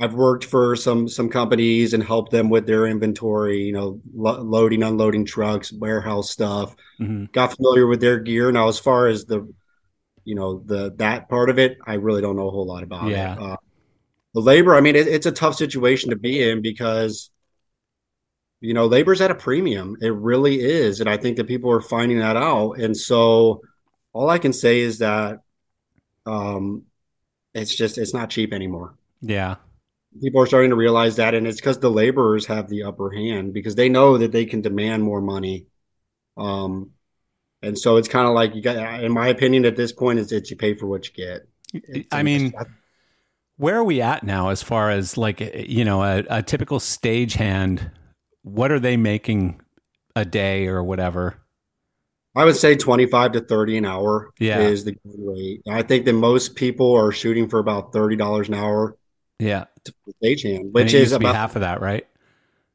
[0.00, 4.40] I've worked for some some companies and helped them with their inventory, you know, lo-
[4.40, 6.74] loading, unloading trucks, warehouse stuff.
[6.98, 7.26] Mm-hmm.
[7.32, 8.50] Got familiar with their gear.
[8.50, 9.52] Now, as far as the,
[10.24, 13.08] you know, the that part of it, I really don't know a whole lot about
[13.08, 13.34] yeah.
[13.34, 13.42] it.
[13.42, 13.56] Uh,
[14.32, 17.30] the labor, I mean, it, it's a tough situation to be in because,
[18.60, 19.98] you know, labor's at a premium.
[20.00, 22.78] It really is, and I think that people are finding that out.
[22.78, 23.60] And so,
[24.14, 25.40] all I can say is that,
[26.24, 26.84] um,
[27.52, 28.94] it's just it's not cheap anymore.
[29.20, 29.56] Yeah
[30.20, 33.52] people are starting to realize that and it's because the laborers have the upper hand
[33.52, 35.66] because they know that they can demand more money
[36.36, 36.90] um
[37.62, 40.28] and so it's kind of like you got in my opinion at this point is
[40.30, 42.52] that you pay for what you get it's, i mean
[43.60, 47.90] Where are we at now as far as like you know a, a typical stagehand?
[48.40, 49.60] What are they making
[50.16, 51.36] a day or whatever?
[52.34, 54.60] I would say 25 to 30 an hour yeah.
[54.60, 55.60] is the rate.
[55.68, 58.96] I think that most people are shooting for about $30 an hour.
[59.40, 59.64] Yeah.
[60.22, 62.06] Stagehand, which is about half of that, right?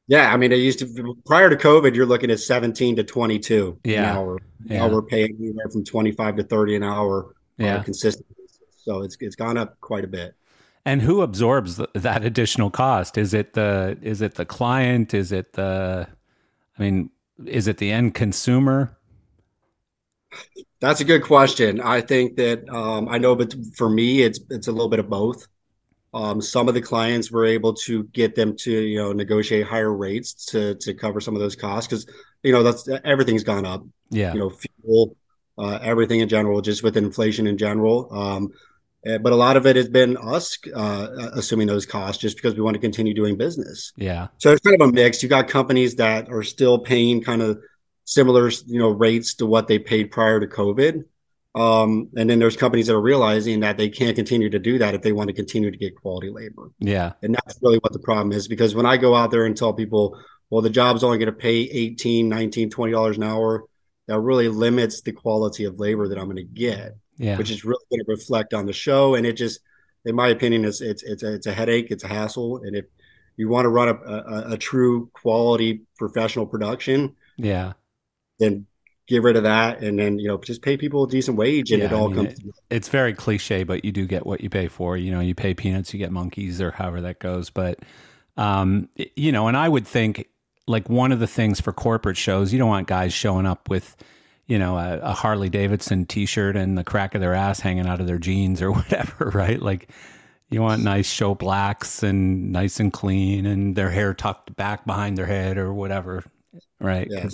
[0.08, 0.34] Yeah.
[0.34, 4.00] I mean, it used to, prior to COVID, you're looking at 17 to 22 yeah.
[4.00, 4.40] an hour.
[4.66, 4.80] Yeah.
[4.80, 7.82] Now we're paying anywhere from 25 to 30 an hour yeah.
[7.84, 8.26] consistent.
[8.78, 10.36] So it's, it's gone up quite a bit.
[10.88, 13.18] And who absorbs that additional cost?
[13.18, 15.14] Is it the, is it the client?
[15.14, 16.08] Is it the,
[16.78, 17.10] I mean,
[17.46, 18.96] is it the end consumer?
[20.80, 21.82] That's a good question.
[21.82, 25.10] I think that um, I know, but for me, it's it's a little bit of
[25.10, 25.48] both.
[26.16, 29.94] Um, some of the clients were able to get them to you know negotiate higher
[29.94, 32.08] rates to to cover some of those costs because
[32.42, 33.84] you know that's everything's gone up.
[34.10, 35.18] Yeah, you know, fuel,
[35.58, 38.08] uh, everything in general, just with inflation in general.
[38.14, 38.52] Um,
[39.06, 42.56] eh, but a lot of it has been us uh, assuming those costs just because
[42.56, 43.92] we want to continue doing business.
[43.98, 44.28] Yeah.
[44.38, 45.22] So it's kind of a mix.
[45.22, 47.60] You got companies that are still paying kind of
[48.06, 51.04] similar, you know, rates to what they paid prior to COVID.
[51.56, 54.94] Um, and then there's companies that are realizing that they can't continue to do that
[54.94, 56.70] if they want to continue to get quality labor.
[56.80, 57.14] Yeah.
[57.24, 59.74] And that's really what the problem is because when I go out there and tell
[59.74, 63.64] people, well, the job's only going to pay 18, 19, 20 dollars an hour,
[64.08, 66.98] that really limits the quality of labor that I'm going to get.
[67.18, 67.38] Yeah.
[67.38, 69.16] Which is really going to reflect on the show.
[69.16, 69.62] And it just,
[70.04, 72.58] in my opinion, it's it's it's a, it's a headache, it's a hassle.
[72.58, 72.86] And if
[73.38, 77.74] you want to run a, a, a true quality professional production, yeah,
[78.40, 78.68] then
[79.08, 81.80] get rid of that and then you know just pay people a decent wage and
[81.80, 84.42] yeah, it all I mean, comes it, it's very cliche but you do get what
[84.42, 84.98] you pay for.
[84.98, 87.50] You know you pay peanuts you get monkeys or however that goes.
[87.50, 87.80] But
[88.38, 90.28] um you know and i would think
[90.68, 93.96] like one of the things for corporate shows you don't want guys showing up with
[94.48, 98.02] you know a, a harley davidson t-shirt and the crack of their ass hanging out
[98.02, 99.62] of their jeans or whatever right?
[99.62, 99.90] Like
[100.50, 105.18] you want nice show blacks and nice and clean and their hair tucked back behind
[105.18, 106.24] their head or whatever
[106.80, 107.08] right?
[107.10, 107.30] Yeah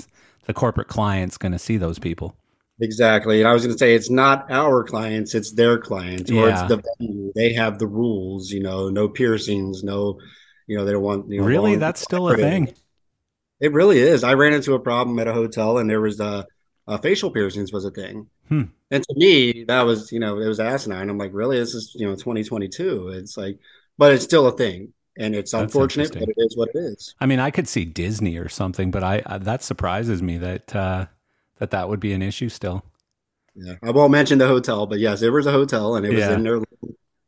[0.45, 2.35] the corporate client's going to see those people.
[2.79, 3.39] Exactly.
[3.39, 6.61] And I was going to say, it's not our clients, it's their clients, or yeah.
[6.61, 7.31] it's the venue.
[7.35, 10.19] They have the rules, you know, no piercings, no,
[10.65, 12.73] you know, they don't want, you know, really, that's still a thing.
[13.59, 14.23] It really is.
[14.23, 16.47] I ran into a problem at a hotel and there was a,
[16.87, 18.27] a facial piercings was a thing.
[18.47, 18.63] Hmm.
[18.89, 21.09] And to me, that was, you know, it was asinine.
[21.09, 21.59] I'm like, really?
[21.59, 23.09] This is, you know, 2022.
[23.09, 23.59] It's like,
[23.99, 27.15] but it's still a thing and it's That's unfortunate, but it is what it is.
[27.21, 30.75] I mean, I could see Disney or something, but I, I that surprises me that
[30.75, 31.05] uh,
[31.59, 32.83] that that would be an issue still.
[33.55, 36.19] Yeah, I won't mention the hotel, but yes, it was a hotel, and it was
[36.19, 36.33] yeah.
[36.33, 36.59] in their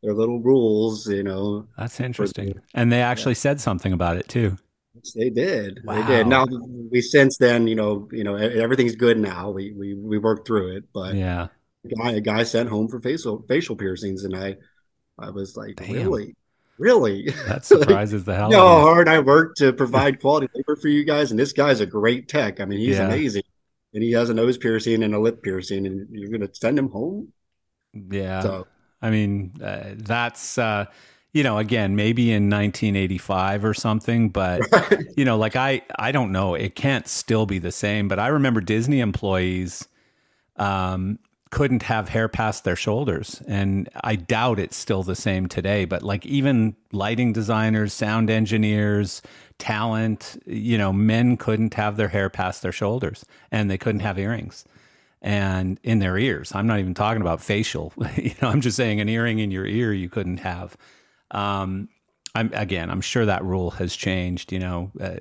[0.01, 1.07] their little rules.
[1.07, 3.45] You know, that's interesting, and they actually yeah.
[3.45, 4.57] said something about it too.
[5.15, 5.81] They did.
[5.83, 6.01] Wow.
[6.01, 6.27] They did.
[6.27, 6.45] Now
[6.91, 9.51] we since then, you know, you know, everything's good now.
[9.51, 11.47] We we we worked through it, but yeah,
[11.85, 14.57] a guy a guy sent home for facial facial piercings, and I
[15.19, 15.91] I was like, Damn.
[15.91, 16.35] really
[16.83, 17.29] really?
[17.47, 20.89] That surprises the hell you know how hard i work to provide quality labor for
[20.89, 21.31] you guys?
[21.31, 22.59] And this guy's a great tech.
[22.59, 23.07] I mean he's yeah.
[23.07, 23.43] amazing.
[23.93, 26.89] And he has a nose piercing and a lip piercing and you're gonna send him
[26.89, 27.31] home?
[27.93, 28.41] Yeah.
[28.41, 28.67] So,
[29.01, 30.85] i mean uh, that's uh
[31.33, 34.61] you know again maybe in 1985 or something but
[35.17, 36.55] you know like i i don't know.
[36.55, 39.87] It can't still be the same but i remember disney employees
[40.57, 41.19] um
[41.53, 43.39] couldn't have hair past their shoulders.
[43.47, 49.21] And I doubt it's still the same today, but like even lighting designers, sound engineers,
[49.59, 54.17] talent, you know, men couldn't have their hair past their shoulders and they couldn't have
[54.17, 54.65] earrings
[55.21, 56.51] and in their ears.
[56.55, 57.93] I'm not even talking about facial.
[58.15, 60.75] you know, I'm just saying an earring in your ear you couldn't have.
[61.29, 61.87] Um,
[62.33, 65.17] I'm again, I'm sure that rule has changed, you know, uh,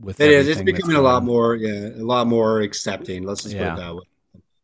[0.00, 0.46] with it is.
[0.46, 3.24] It's becoming a lot more, yeah, a lot more accepting.
[3.24, 3.70] Let's just yeah.
[3.70, 4.02] put it that way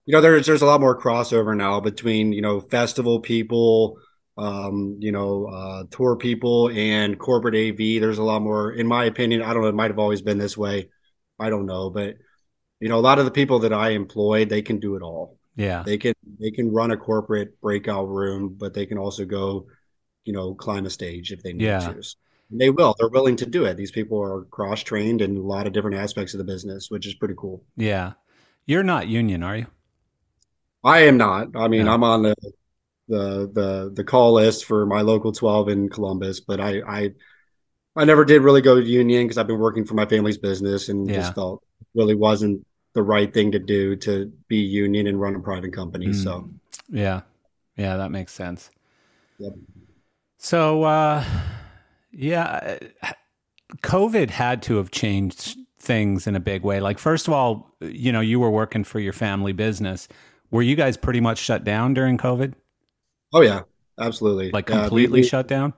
[0.06, 3.98] you know there's there's a lot more crossover now between you know festival people
[4.38, 9.04] um, you know uh, tour people and corporate av there's a lot more in my
[9.04, 10.88] opinion i don't know it might have always been this way.
[11.38, 12.16] I don't know but
[12.80, 15.38] you know a lot of the people that i employ they can do it all.
[15.56, 15.82] Yeah.
[15.84, 19.66] They can they can run a corporate breakout room but they can also go
[20.24, 21.80] you know climb a stage if they need yeah.
[21.80, 22.02] to.
[22.50, 23.76] And they will they're willing to do it.
[23.76, 27.06] These people are cross trained in a lot of different aspects of the business which
[27.06, 27.64] is pretty cool.
[27.76, 28.12] Yeah.
[28.66, 29.66] You're not union are you
[30.86, 31.56] I am not.
[31.56, 32.36] I mean, I'm on the
[33.08, 37.10] the the the call list for my local 12 in Columbus, but I I
[37.96, 40.88] I never did really go to union because I've been working for my family's business
[40.88, 41.16] and yeah.
[41.16, 41.64] just felt
[41.94, 46.08] really wasn't the right thing to do to be union and run a private company.
[46.08, 46.22] Mm.
[46.22, 46.50] So
[46.88, 47.22] yeah,
[47.76, 48.70] yeah, that makes sense.
[49.38, 49.54] Yep.
[50.38, 51.24] So uh,
[52.12, 52.78] yeah,
[53.82, 56.78] COVID had to have changed things in a big way.
[56.78, 60.06] Like first of all, you know, you were working for your family business
[60.56, 62.54] were you guys pretty much shut down during COVID?
[63.32, 63.62] Oh yeah,
[64.00, 64.50] absolutely.
[64.50, 65.74] Like completely yeah, shut down.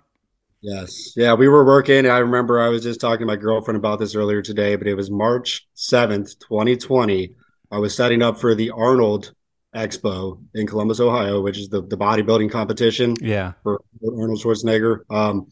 [0.61, 1.12] Yes.
[1.16, 2.07] Yeah, we were working.
[2.07, 4.95] I remember I was just talking to my girlfriend about this earlier today, but it
[4.95, 7.35] was March 7th, 2020.
[7.70, 9.35] I was setting up for the Arnold
[9.74, 13.14] Expo in Columbus, Ohio, which is the, the bodybuilding competition.
[13.20, 13.53] Yeah.
[13.62, 15.01] For Arnold Schwarzenegger.
[15.11, 15.49] Um,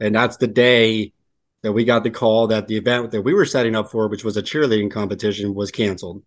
[0.00, 1.12] and that's the day
[1.62, 4.24] that we got the call that the event that we were setting up for, which
[4.24, 6.22] was a cheerleading competition, was canceled.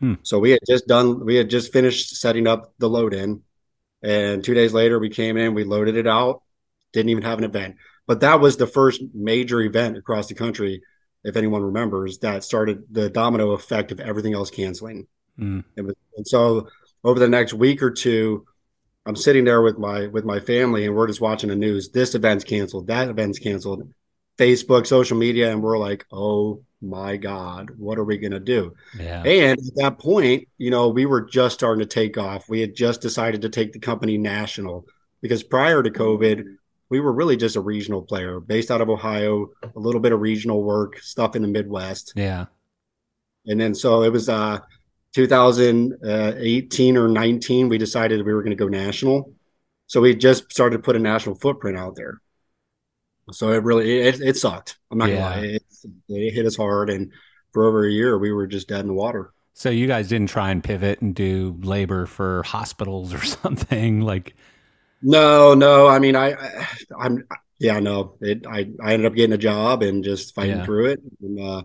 [0.00, 0.14] Hmm.
[0.22, 3.42] So we had just done, we had just finished setting up the load in.
[4.02, 6.42] And two days later, we came in, we loaded it out
[6.92, 7.76] didn't even have an event.
[8.06, 10.82] But that was the first major event across the country,
[11.24, 15.06] if anyone remembers, that started the domino effect of everything else canceling.
[15.38, 15.64] Mm.
[15.76, 16.68] And, and so
[17.04, 18.46] over the next week or two,
[19.06, 21.88] I'm sitting there with my with my family and we're just watching the news.
[21.88, 23.90] This event's canceled, that event's canceled,
[24.36, 28.74] Facebook, social media, and we're like, oh my God, what are we gonna do?
[28.98, 29.22] Yeah.
[29.22, 32.48] And at that point, you know, we were just starting to take off.
[32.48, 34.86] We had just decided to take the company national
[35.20, 36.44] because prior to COVID,
[36.88, 40.20] we were really just a regional player based out of Ohio, a little bit of
[40.20, 42.14] regional work, stuff in the Midwest.
[42.16, 42.46] Yeah.
[43.46, 44.60] And then so it was uh
[45.14, 49.32] 2018 or 19, we decided we were going to go national.
[49.86, 52.20] So we just started to put a national footprint out there.
[53.32, 54.78] So it really it, it sucked.
[54.90, 55.16] I'm not yeah.
[55.16, 55.62] gonna lie, it,
[56.08, 57.12] it hit us hard, and
[57.52, 59.32] for over a year we were just dead in the water.
[59.52, 64.34] So you guys didn't try and pivot and do labor for hospitals or something like
[65.02, 65.86] no, no.
[65.86, 66.32] I mean, I,
[66.98, 67.24] I am
[67.58, 68.16] yeah, no.
[68.20, 70.64] It, I, I ended up getting a job and just fighting yeah.
[70.64, 71.00] through it.
[71.20, 71.62] And, uh,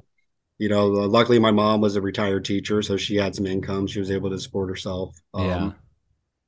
[0.57, 3.87] you know, luckily my mom was a retired teacher, so she had some income.
[3.87, 5.17] She was able to support herself.
[5.33, 5.71] Um, yeah.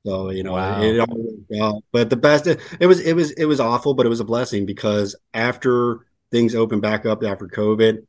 [0.06, 0.80] So you know, wow.
[0.80, 1.84] it, it, all worked out.
[1.92, 4.24] But the best, it, it was, it was, it was awful, but it was a
[4.24, 8.06] blessing because after things opened back up after COVID,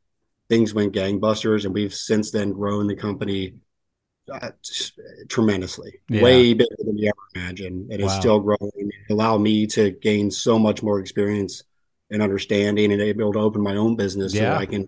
[0.49, 3.55] things went gangbusters, and we've since then grown the company
[4.31, 4.51] uh,
[5.27, 6.21] tremendously, yeah.
[6.21, 7.91] way bigger than you ever imagined.
[7.91, 8.07] And wow.
[8.07, 8.71] it's still growing.
[8.73, 11.63] It allowed me to gain so much more experience
[12.11, 14.55] and understanding and able to open my own business yeah.
[14.55, 14.87] so I can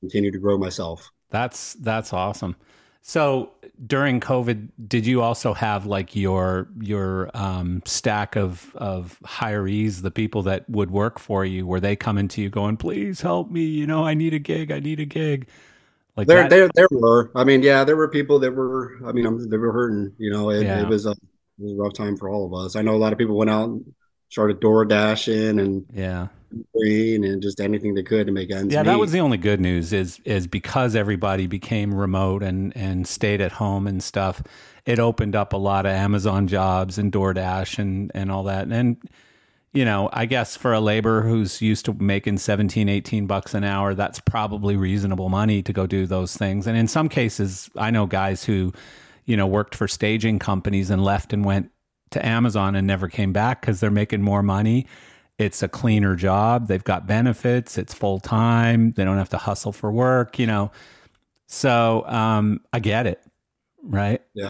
[0.00, 1.10] continue to grow myself.
[1.30, 2.56] That's that's awesome.
[3.02, 3.52] So
[3.86, 10.10] during COVID, did you also have like your your um, stack of of hirees, the
[10.10, 11.66] people that would work for you?
[11.66, 13.62] Were they coming to you going, "Please help me"?
[13.62, 14.70] You know, I need a gig.
[14.70, 15.48] I need a gig.
[16.16, 16.50] Like there, that?
[16.50, 17.30] there, there were.
[17.34, 18.98] I mean, yeah, there were people that were.
[19.06, 20.12] I mean, they were hurting.
[20.18, 20.82] You know, it, yeah.
[20.82, 21.18] it, was a, it,
[21.58, 22.76] was a, rough time for all of us.
[22.76, 23.94] I know a lot of people went out and
[24.30, 26.28] started door dashing and yeah,
[26.74, 28.72] and just anything they could to make ends.
[28.72, 28.90] Yeah, meet.
[28.90, 29.92] that was the only good news.
[29.92, 34.42] Is is because everybody became remote and and stayed at home and stuff.
[34.86, 38.96] It opened up a lot of Amazon jobs and DoorDash and and all that and
[39.72, 43.62] you know, I guess for a laborer who's used to making 17, 18 bucks an
[43.62, 46.66] hour, that's probably reasonable money to go do those things.
[46.66, 48.72] And in some cases, I know guys who,
[49.26, 51.70] you know, worked for staging companies and left and went
[52.10, 54.86] to Amazon and never came back because they're making more money.
[55.38, 56.68] It's a cleaner job.
[56.68, 57.78] They've got benefits.
[57.78, 58.92] It's full time.
[58.92, 60.70] They don't have to hustle for work, you know.
[61.46, 63.22] So um, I get it.
[63.82, 64.20] Right.
[64.34, 64.48] Yeah.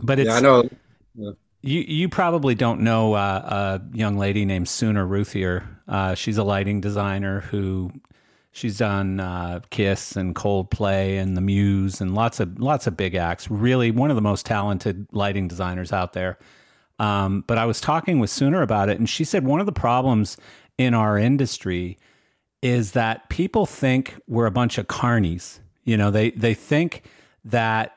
[0.00, 0.68] But it's, yeah, I know.
[1.14, 5.68] Yeah you you probably don't know uh, a young lady named Sooner Routhier.
[5.88, 7.90] Uh, she's a lighting designer who
[8.52, 13.14] she's done uh, Kiss and Coldplay and The Muse and lots of lots of big
[13.14, 13.50] acts.
[13.50, 16.38] Really, one of the most talented lighting designers out there.
[16.98, 19.72] Um, but I was talking with Sooner about it, and she said one of the
[19.72, 20.36] problems
[20.76, 21.98] in our industry
[22.62, 25.60] is that people think we're a bunch of carnies.
[25.84, 27.04] You know, they they think
[27.44, 27.94] that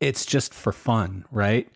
[0.00, 1.68] it's just for fun, right?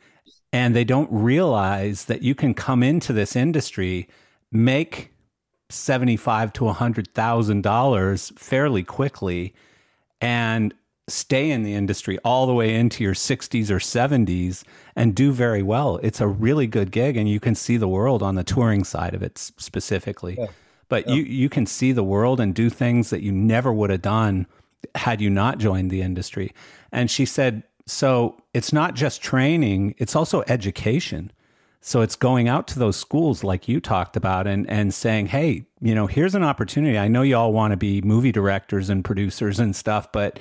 [0.53, 4.09] and they don't realize that you can come into this industry,
[4.51, 5.13] make
[5.71, 9.55] seventy-five to hundred thousand dollars fairly quickly,
[10.21, 10.73] and
[11.09, 14.63] stay in the industry all the way into your 60s or 70s
[14.99, 16.01] and do very well.
[16.03, 19.15] It's a really good gig and you can see the world on the touring side
[19.15, 20.37] of it specifically.
[20.37, 20.49] Yeah.
[20.89, 21.15] But yeah.
[21.15, 24.47] you you can see the world and do things that you never would have done
[24.97, 26.53] had you not joined the industry.
[26.91, 31.33] And she said so it's not just training, it's also education.
[31.81, 35.65] So it's going out to those schools like you talked about and, and saying, hey,
[35.81, 36.99] you know, here's an opportunity.
[36.99, 40.41] I know you all want to be movie directors and producers and stuff, but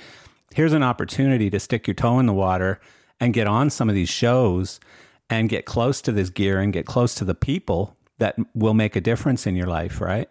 [0.54, 2.82] here's an opportunity to stick your toe in the water
[3.20, 4.80] and get on some of these shows
[5.30, 8.96] and get close to this gear and get close to the people that will make
[8.96, 10.30] a difference in your life, right?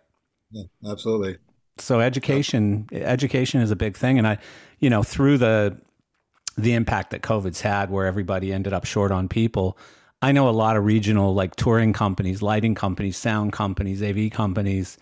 [0.50, 1.38] Yeah, absolutely.
[1.78, 4.38] So education education is a big thing and I
[4.78, 5.76] you know through the
[6.56, 9.76] the impact that COVID's had, where everybody ended up short on people.
[10.22, 14.96] I know a lot of regional, like touring companies, lighting companies, sound companies, AV companies,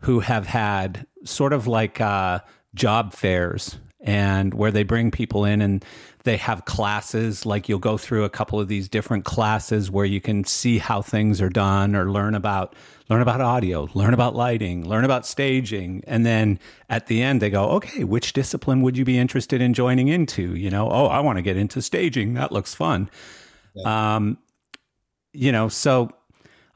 [0.00, 2.40] who have had sort of like uh,
[2.74, 5.84] job fairs and where they bring people in and
[6.24, 10.20] they have classes like you'll go through a couple of these different classes where you
[10.20, 12.74] can see how things are done or learn about
[13.08, 16.02] learn about audio learn about lighting learn about staging.
[16.06, 16.58] And then
[16.88, 20.54] at the end they go okay which discipline would you be interested in joining into?
[20.54, 22.34] You know oh i want to get into staging.
[22.34, 23.10] That looks fun.
[23.74, 24.16] Yeah.
[24.16, 24.38] um,
[25.32, 26.10] you know so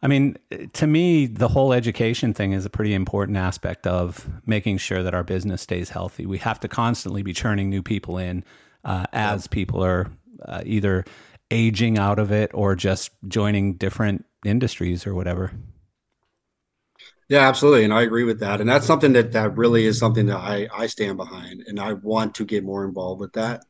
[0.03, 0.37] I mean,
[0.75, 5.15] to me, the whole education thing is a pretty important aspect of making sure that
[5.15, 6.27] our business stays healthy.
[6.27, 8.45] We have to constantly be churning new people in
[8.85, 10.11] uh, as people are
[10.45, 11.05] uh, either
[11.51, 15.53] aging out of it or just joining different industries or whatever.
[17.29, 18.61] Yeah, absolutely, and I agree with that.
[18.61, 21.95] And that's something that that really is something that I I stand behind, and I
[21.95, 23.65] want to get more involved with that.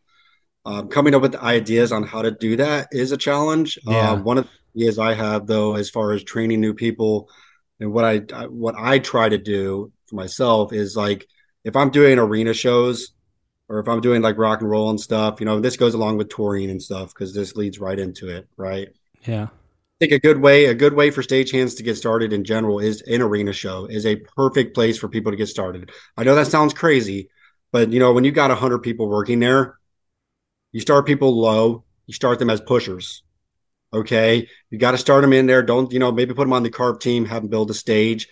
[0.67, 3.79] Um, coming up with ideas on how to do that is a challenge.
[3.85, 4.13] Yeah.
[4.13, 7.31] Uh, one of the ideas I have though, as far as training new people,
[7.79, 11.27] and what I what I try to do for myself is like
[11.65, 13.14] if I'm doing arena shows
[13.69, 16.19] or if I'm doing like rock and roll and stuff, you know, this goes along
[16.19, 18.89] with touring and stuff because this leads right into it, right?
[19.25, 19.45] Yeah.
[19.45, 22.79] I think a good way, a good way for stagehands to get started in general
[22.79, 25.93] is an arena show is a perfect place for people to get started.
[26.17, 27.31] I know that sounds crazy,
[27.73, 29.79] but you know, when you got a hundred people working there,
[30.73, 33.23] you start people low, you start them as pushers.
[33.93, 34.49] Okay.
[34.71, 35.63] You got to start them in there.
[35.63, 38.29] Don't, you know, maybe put them on the carp team, have them build a stage,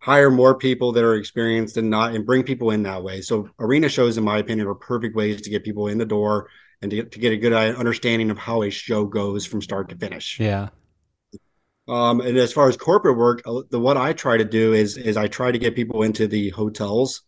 [0.00, 3.20] hire more people that are experienced and not, and bring people in that way.
[3.20, 6.48] So arena shows, in my opinion, are perfect ways to get people in the door
[6.82, 9.90] and to get, to get a good understanding of how a show goes from start
[9.90, 10.40] to finish.
[10.40, 10.70] Yeah.
[11.86, 14.96] Um, and as far as corporate work, uh, the what I try to do is
[14.96, 17.22] is I try to get people into the hotels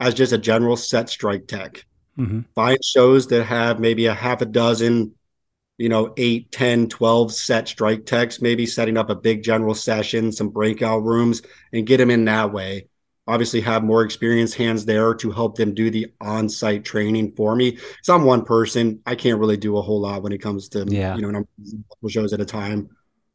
[0.00, 1.84] as just a general set strike tech.
[2.18, 2.40] Mm-hmm.
[2.54, 5.14] Find shows that have maybe a half a dozen
[5.76, 10.30] you know, 8, 10, 12 set strike techs, maybe setting up a big general session,
[10.30, 12.88] some breakout rooms, and get them in that way.
[13.26, 17.56] Obviously, have more experienced hands there to help them do the on site training for
[17.56, 17.70] me.
[17.70, 20.84] Because I'm one person, I can't really do a whole lot when it comes to,
[20.86, 21.16] yeah.
[21.16, 22.90] you know, multiple shows at a time.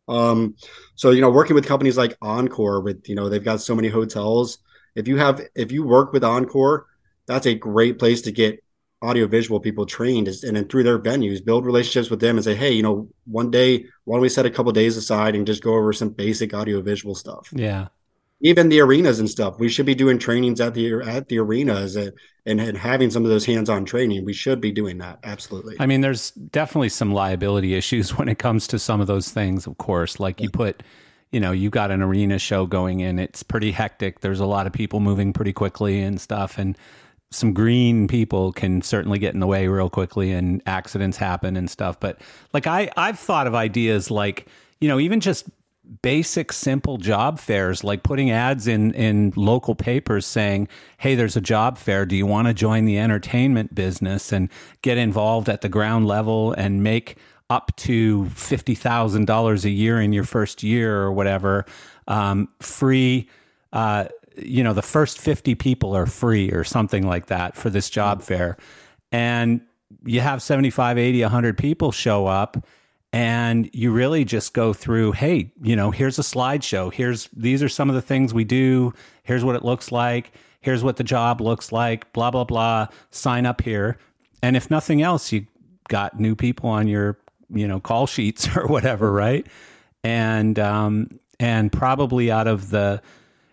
[0.07, 0.55] Um,
[0.95, 3.87] so, you know, working with companies like Encore, with, you know, they've got so many
[3.87, 4.59] hotels.
[4.95, 6.85] If you have, if you work with Encore,
[7.25, 8.63] that's a great place to get
[9.01, 12.53] audiovisual people trained is, and then through their venues build relationships with them and say
[12.53, 15.63] hey you know one day why don't we set a couple days aside and just
[15.63, 17.49] go over some basic audiovisual stuff?
[17.53, 17.87] Yeah.
[18.41, 21.95] Even the arenas and stuff we should be doing trainings at the at the arenas
[21.95, 22.11] and,
[22.45, 24.25] and, and having some of those hands-on training.
[24.25, 25.77] We should be doing that absolutely.
[25.79, 29.65] I mean there's definitely some liability issues when it comes to some of those things
[29.65, 30.19] of course.
[30.19, 30.45] Like yeah.
[30.45, 30.83] you put
[31.31, 34.19] you know you got an arena show going in it's pretty hectic.
[34.19, 36.57] There's a lot of people moving pretty quickly and stuff.
[36.57, 36.77] And
[37.31, 41.69] some green people can certainly get in the way real quickly and accidents happen and
[41.69, 41.99] stuff.
[41.99, 42.19] But
[42.53, 44.47] like I, I've thought of ideas like,
[44.79, 45.47] you know, even just
[46.01, 50.67] basic simple job fairs like putting ads in in local papers saying
[50.99, 54.49] hey there's a job fair do you want to join the entertainment business and
[54.83, 57.17] get involved at the ground level and make
[57.49, 61.65] up to $50,000 a year in your first year or whatever
[62.07, 63.27] um, free
[63.73, 64.05] uh,
[64.41, 68.21] you know, the first 50 people are free or something like that for this job
[68.21, 68.57] fair.
[69.11, 69.61] And
[70.05, 72.63] you have 75, 80, 100 people show up
[73.11, 76.93] and you really just go through, hey, you know, here's a slideshow.
[76.93, 78.93] Here's these are some of the things we do.
[79.23, 80.31] Here's what it looks like.
[80.61, 82.87] Here's what the job looks like, blah blah blah.
[83.09, 83.97] Sign up here.
[84.43, 85.47] And if nothing else, you
[85.87, 87.17] got new people on your,
[87.49, 89.47] you know, call sheets or whatever, right?
[90.03, 93.01] And um and probably out of the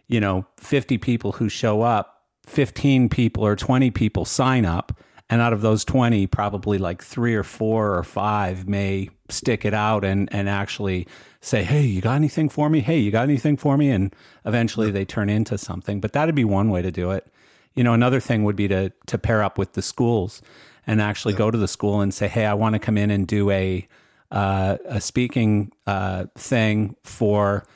[0.09, 4.99] you know, 50 people who show up, 15 people or 20 people sign up.
[5.29, 9.75] And out of those 20, probably like three or four or five may stick it
[9.75, 11.09] out and, and actually
[11.41, 12.79] say, Hey, you got anything for me?
[12.79, 13.91] Hey, you got anything for me?
[13.91, 16.01] And eventually they turn into something.
[16.01, 17.27] But that'd be one way to do it.
[17.75, 20.43] You know, another thing would be to, to pair up with the schools
[20.87, 21.39] and actually yeah.
[21.39, 23.87] go to the school and say, Hey, I want to come in and do a,
[24.31, 27.67] uh, a speaking uh, thing for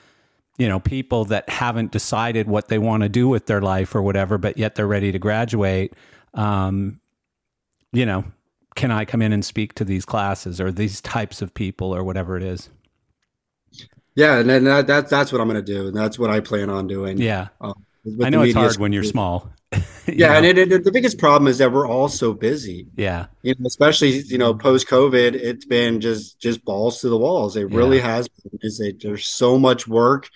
[0.61, 4.03] you know people that haven't decided what they want to do with their life or
[4.03, 5.95] whatever but yet they're ready to graduate
[6.35, 7.01] um,
[7.93, 8.25] you know
[8.77, 12.05] can i come in and speak to these classes or these types of people or
[12.05, 12.69] whatever it is?
[14.15, 16.41] Yeah and then that, that that's what i'm going to do and that's what i
[16.41, 17.17] plan on doing.
[17.17, 17.49] Yeah.
[17.61, 17.87] Um,
[18.23, 19.51] i know it's hard when you're small.
[20.07, 20.35] Yeah know?
[20.35, 22.89] and it, it, the biggest problem is that we're all so busy.
[22.97, 23.27] Yeah.
[23.43, 27.57] You know especially you know post covid it's been just just balls to the walls.
[27.57, 27.79] It yeah.
[27.79, 28.59] really has been.
[28.63, 30.29] Is there's so much work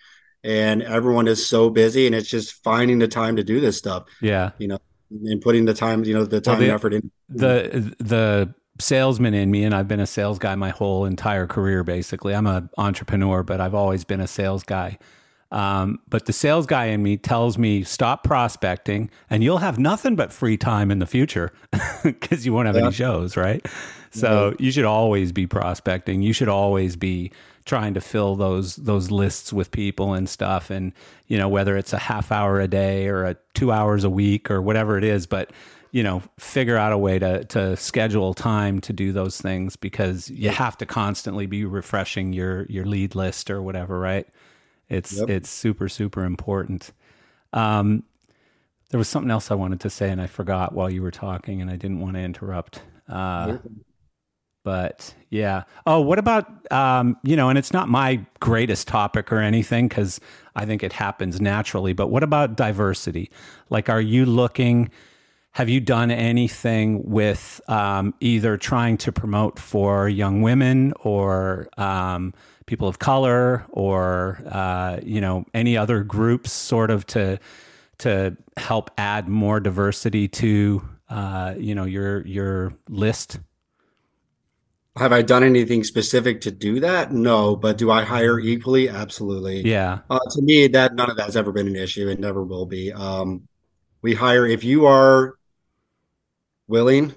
[0.44, 4.04] and everyone is so busy and it's just finding the time to do this stuff
[4.20, 4.78] yeah you know
[5.10, 8.54] and putting the time you know the time well, the, and effort in the the
[8.80, 12.46] salesman in me and I've been a sales guy my whole entire career basically I'm
[12.46, 14.98] an entrepreneur but I've always been a sales guy
[15.54, 20.16] Um, but the sales guy in me tells me stop prospecting, and you'll have nothing
[20.16, 21.52] but free time in the future
[22.02, 22.86] because you won't have yeah.
[22.86, 23.64] any shows, right?
[24.14, 24.62] So mm-hmm.
[24.62, 26.22] you should always be prospecting.
[26.22, 27.32] You should always be
[27.64, 30.92] trying to fill those those lists with people and stuff and
[31.28, 34.50] you know whether it's a half hour a day or a 2 hours a week
[34.50, 35.50] or whatever it is but
[35.90, 40.28] you know figure out a way to to schedule time to do those things because
[40.28, 44.28] you have to constantly be refreshing your your lead list or whatever right
[44.90, 45.30] it's yep.
[45.30, 46.92] it's super super important
[47.54, 48.02] um
[48.90, 51.62] there was something else I wanted to say and I forgot while you were talking
[51.62, 53.56] and I didn't want to interrupt uh,
[54.64, 55.64] but yeah.
[55.86, 60.18] Oh, what about um, you know, and it's not my greatest topic or anything because
[60.56, 61.92] I think it happens naturally.
[61.92, 63.30] But what about diversity?
[63.70, 64.90] Like, are you looking?
[65.52, 72.34] Have you done anything with um, either trying to promote for young women or um,
[72.66, 77.38] people of color or uh, you know any other groups, sort of to
[77.98, 83.38] to help add more diversity to uh, you know your your list?
[84.96, 87.10] Have I done anything specific to do that?
[87.12, 88.88] No, but do I hire equally?
[88.88, 89.62] Absolutely.
[89.62, 90.00] Yeah.
[90.08, 92.92] Uh, to me, that none of that's ever been an issue and never will be.
[92.92, 93.48] Um,
[94.02, 95.34] we hire if you are
[96.68, 97.12] willing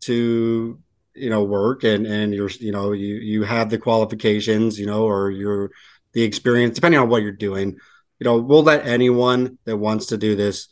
[0.00, 0.80] to,
[1.14, 5.04] you know, work and and you're, you know, you you have the qualifications, you know,
[5.04, 5.70] or you're
[6.12, 7.76] the experience, depending on what you're doing.
[8.18, 10.68] You know, we'll let anyone that wants to do this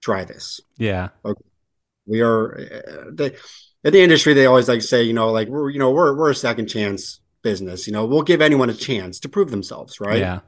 [0.00, 0.60] try this.
[0.78, 1.10] Yeah.
[1.24, 1.44] Okay.
[2.06, 2.58] We are.
[2.58, 3.36] Uh, they,
[3.84, 6.30] in the industry, they always like say, you know, like we're, you know, we're we're
[6.30, 7.86] a second chance business.
[7.86, 10.18] You know, we'll give anyone a chance to prove themselves, right?
[10.18, 10.40] Yeah.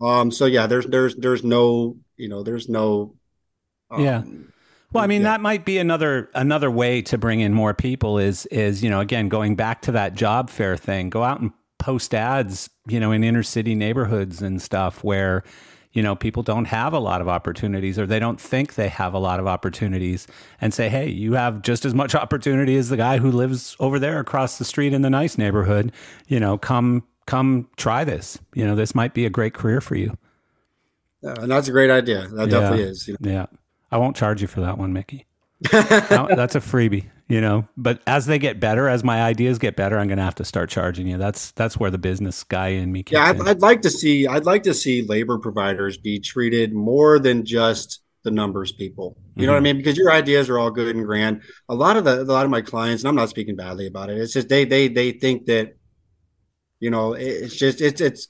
[0.00, 0.30] Um.
[0.30, 3.14] So yeah, there's there's there's no, you know, there's no.
[3.90, 4.22] Um, yeah.
[4.92, 5.28] Well, I mean, yeah.
[5.28, 8.18] that might be another another way to bring in more people.
[8.18, 11.10] Is is you know, again, going back to that job fair thing.
[11.10, 15.44] Go out and post ads, you know, in inner city neighborhoods and stuff where
[15.92, 19.12] you know, people don't have a lot of opportunities or they don't think they have
[19.14, 20.26] a lot of opportunities
[20.60, 23.98] and say, hey, you have just as much opportunity as the guy who lives over
[23.98, 25.92] there across the street in the nice neighborhood.
[26.28, 28.38] You know, come come try this.
[28.54, 30.16] You know, this might be a great career for you.
[31.22, 32.26] And that's a great idea.
[32.28, 32.60] That yeah.
[32.60, 33.06] definitely is.
[33.06, 33.30] You know?
[33.30, 33.46] Yeah.
[33.90, 35.26] I won't charge you for that one, Mickey.
[35.70, 39.98] that's a freebie you know but as they get better as my ideas get better
[39.98, 41.16] i'm going to have to start charging you.
[41.16, 44.44] That's that's where the business guy in me yeah I'd, I'd, like to see i'd
[44.44, 49.16] like to see labor providers be treated more than just the numbers people.
[49.16, 49.46] You mm-hmm.
[49.46, 49.64] know what i mm-hmm.
[49.64, 49.76] mean?
[49.78, 51.42] Because your ideas are all good and grand.
[51.68, 54.10] A lot of the a lot of my clients and i'm not speaking badly about
[54.10, 55.74] it it's just they they they think that
[56.80, 58.28] you know it's just it's it's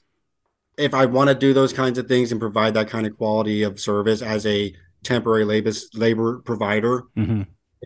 [0.77, 3.63] if i want to do those kinds of things and provide that kind of quality
[3.63, 4.73] of service as a
[5.03, 7.43] temporary labor labor provider mm-hmm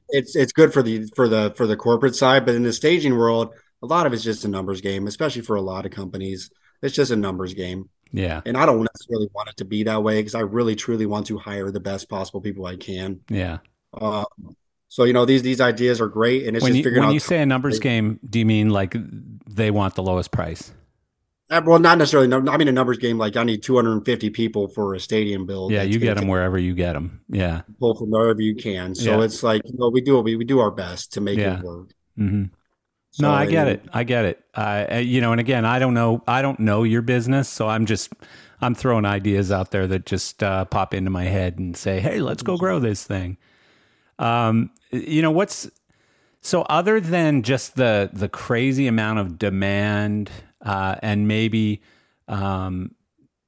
[0.09, 3.17] it's it's good for the for the for the corporate side, but in the staging
[3.17, 6.49] world, a lot of it's just a numbers game, especially for a lot of companies.
[6.81, 7.89] It's just a numbers game.
[8.11, 8.41] Yeah.
[8.45, 11.27] And I don't necessarily want it to be that way because I really truly want
[11.27, 13.21] to hire the best possible people I can.
[13.29, 13.59] Yeah.
[13.93, 14.25] Uh,
[14.89, 17.09] so you know these these ideas are great, and it's when just you, figuring when
[17.09, 17.13] out.
[17.13, 18.95] you say a numbers game, do you mean like
[19.47, 20.71] they want the lowest price?
[21.49, 22.33] Uh, well, not necessarily.
[22.33, 25.71] I mean, a numbers game like I need 250 people for a stadium build.
[25.71, 27.21] Yeah, you get them wherever you get them.
[27.29, 28.93] Yeah, pull from wherever you can.
[28.95, 29.25] So yeah.
[29.25, 31.59] it's like you know we do we we do our best to make yeah.
[31.59, 31.93] it work.
[32.19, 32.45] Mm-hmm.
[33.11, 33.83] So, no, I get it.
[33.93, 34.43] I get it.
[34.53, 36.21] Uh, you know, and again, I don't know.
[36.27, 38.11] I don't know your business, so I'm just
[38.59, 42.19] I'm throwing ideas out there that just uh, pop into my head and say, "Hey,
[42.19, 43.37] let's go grow this thing."
[44.19, 45.69] Um, you know what's
[46.41, 50.29] so other than just the the crazy amount of demand
[50.61, 51.81] uh, and maybe
[52.27, 52.91] um,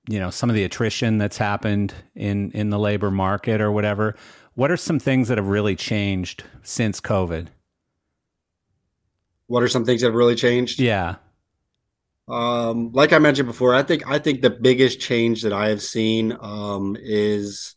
[0.08, 4.16] you know some of the attrition that's happened in in the labor market or whatever.
[4.56, 7.48] What are some things that have really changed since COVID?
[9.48, 10.80] What are some things that have really changed?
[10.80, 11.16] Yeah.
[12.28, 15.82] Um, like I mentioned before, I think I think the biggest change that I have
[15.82, 17.76] seen um, is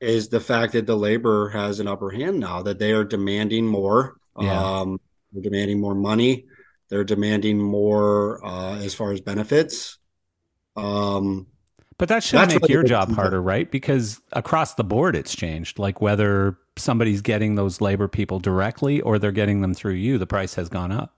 [0.00, 3.66] is the fact that the labor has an upper hand now that they are demanding
[3.66, 4.16] more.
[4.38, 4.80] Yeah.
[4.80, 5.00] Um,
[5.32, 6.46] they're demanding more money.
[6.94, 9.98] They're demanding more uh, as far as benefits.
[10.76, 11.48] Um,
[11.98, 13.68] but that should make your job harder, right?
[13.68, 15.80] Because across the board, it's changed.
[15.80, 20.26] Like whether somebody's getting those labor people directly or they're getting them through you, the
[20.28, 21.16] price has gone up.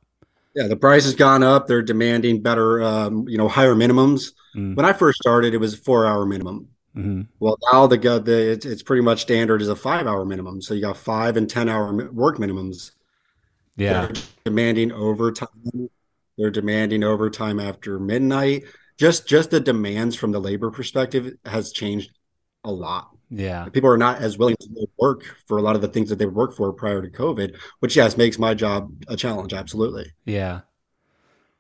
[0.55, 1.67] Yeah, the price has gone up.
[1.67, 4.33] They're demanding better, um, you know, higher minimums.
[4.57, 4.77] Mm.
[4.77, 6.69] When I first started, it was a four-hour minimum.
[6.97, 7.21] Mm-hmm.
[7.39, 10.63] Well, now the, the it's, it's pretty much standard is a five-hour minimum.
[10.63, 12.93] So you got five and ten-hour work minimums.
[13.77, 14.07] Yeah.
[14.07, 15.91] They're demanding overtime.
[16.39, 18.65] They're demanding overtime after midnight.
[18.99, 22.11] Just just the demands from the labor perspective has changed
[22.65, 23.11] a lot.
[23.31, 23.69] Yeah.
[23.69, 26.27] People are not as willing to work for a lot of the things that they
[26.27, 30.13] worked for prior to COVID, which yes makes my job a challenge, absolutely.
[30.25, 30.61] Yeah.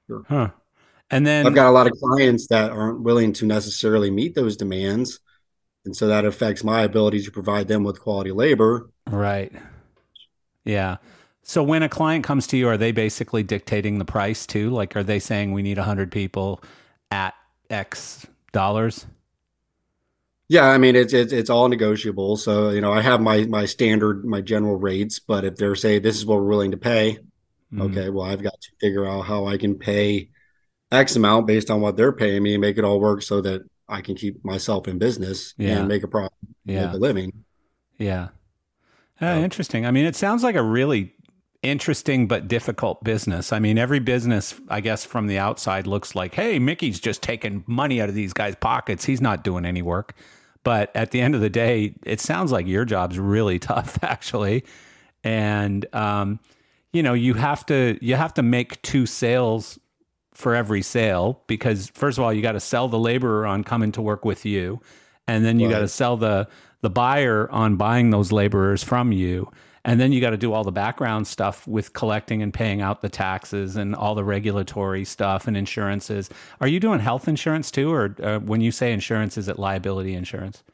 [0.07, 0.25] Sure.
[0.29, 0.51] Huh.
[1.11, 4.57] And then I've got a lot of clients that aren't willing to necessarily meet those
[4.57, 5.21] demands.
[5.85, 8.91] And so that affects my ability to provide them with quality labor.
[9.09, 9.53] Right.
[10.64, 10.97] Yeah.
[11.49, 14.70] So when a client comes to you, are they basically dictating the price too?
[14.70, 16.61] Like, are they saying we need 100 people
[17.12, 17.34] at
[17.70, 19.07] X dollars?
[20.49, 22.36] Yeah, I mean it's it's it's all negotiable.
[22.36, 26.01] So you know, I have my my standard my general rates, but if they're say
[26.01, 27.18] this is what we're willing to pay,
[27.72, 27.82] mm-hmm.
[27.82, 30.30] okay, well I've got to figure out how I can pay
[30.90, 33.62] X amount based on what they're paying me and make it all work so that
[33.88, 35.78] I can keep myself in business yeah.
[35.78, 36.32] and make a profit,
[36.64, 36.86] yeah.
[36.86, 37.44] make a living.
[37.99, 38.28] Yeah.
[39.20, 39.86] Uh, interesting.
[39.86, 41.16] I mean, it sounds like a really
[41.63, 43.53] interesting but difficult business.
[43.53, 47.65] I mean, every business, I guess, from the outside looks like, hey, Mickey's just taking
[47.67, 49.05] money out of these guys' pockets.
[49.05, 50.15] He's not doing any work.
[50.65, 54.65] But at the end of the day, it sounds like your job's really tough, actually.
[55.23, 56.41] And um,
[56.93, 59.79] you know, you have to you have to make two sales
[60.33, 63.93] for every sale because first of all, you got to sell the laborer on coming
[63.93, 64.81] to work with you,
[65.27, 65.75] and then you right.
[65.75, 66.49] got to sell the
[66.83, 69.51] the buyer on buying those laborers from you
[69.87, 73.03] and then you got to do all the background stuff with collecting and paying out
[73.03, 76.28] the taxes and all the regulatory stuff and insurances.
[76.61, 80.14] Are you doing health insurance too, or uh, when you say insurance, is it liability
[80.14, 80.64] insurance?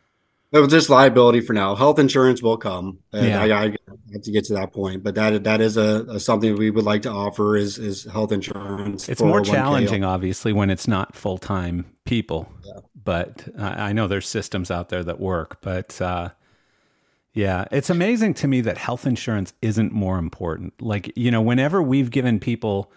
[0.50, 1.74] It was just liability for now.
[1.74, 2.98] Health insurance will come.
[3.12, 3.40] yeah.
[3.40, 3.76] I, I,
[4.12, 6.84] have to get to that point, but that that is a, a, something we would
[6.84, 9.08] like to offer is is health insurance.
[9.08, 12.52] It's more challenging, obviously, when it's not full time people.
[12.64, 12.80] Yeah.
[13.02, 16.00] But I, I know there's systems out there that work, but.
[16.00, 16.30] Uh,
[17.34, 20.74] yeah, it's amazing to me that health insurance isn't more important.
[20.82, 22.92] Like, you know, whenever we've given people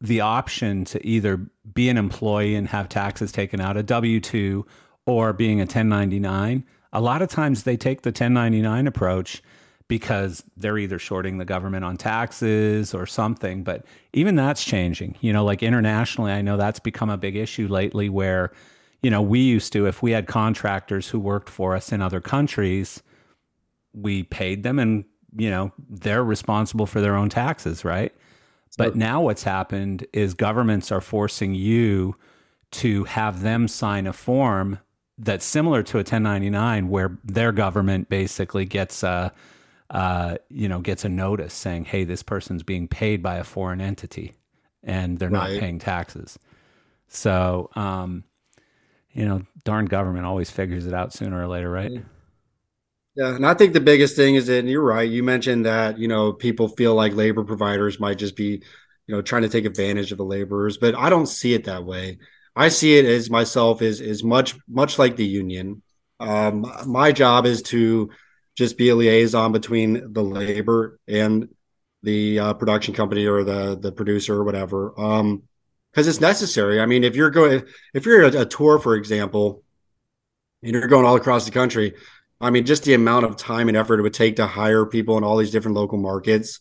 [0.00, 1.36] the option to either
[1.72, 4.66] be an employee and have taxes taken out, a W 2,
[5.06, 9.42] or being a 1099, a lot of times they take the 1099 approach
[9.86, 13.62] because they're either shorting the government on taxes or something.
[13.62, 15.16] But even that's changing.
[15.20, 18.50] You know, like internationally, I know that's become a big issue lately where,
[19.02, 22.20] you know, we used to, if we had contractors who worked for us in other
[22.20, 23.02] countries,
[23.94, 25.04] we paid them and
[25.36, 28.12] you know they're responsible for their own taxes right?
[28.76, 32.16] But now what's happened is governments are forcing you
[32.72, 34.80] to have them sign a form
[35.16, 39.32] that's similar to a 1099 where their government basically gets a
[39.90, 43.80] uh, you know gets a notice saying hey this person's being paid by a foreign
[43.80, 44.32] entity
[44.82, 45.52] and they're right.
[45.52, 46.38] not paying taxes.
[47.06, 48.24] So um,
[49.12, 51.92] you know darn government always figures it out sooner or later right
[53.16, 55.08] yeah, and I think the biggest thing is that you're right.
[55.08, 58.62] You mentioned that you know people feel like labor providers might just be,
[59.06, 61.84] you know, trying to take advantage of the laborers, but I don't see it that
[61.84, 62.18] way.
[62.56, 65.82] I see it as myself is is much much like the union.
[66.20, 68.10] Um, my job is to
[68.56, 71.48] just be a liaison between the labor and
[72.02, 74.98] the uh, production company or the the producer or whatever.
[75.00, 75.44] Um,
[75.92, 76.80] because it's necessary.
[76.80, 77.62] I mean, if you're going,
[77.94, 79.62] if you're a, a tour, for example,
[80.60, 81.94] and you're going all across the country,
[82.40, 85.16] I mean, just the amount of time and effort it would take to hire people
[85.18, 86.60] in all these different local markets.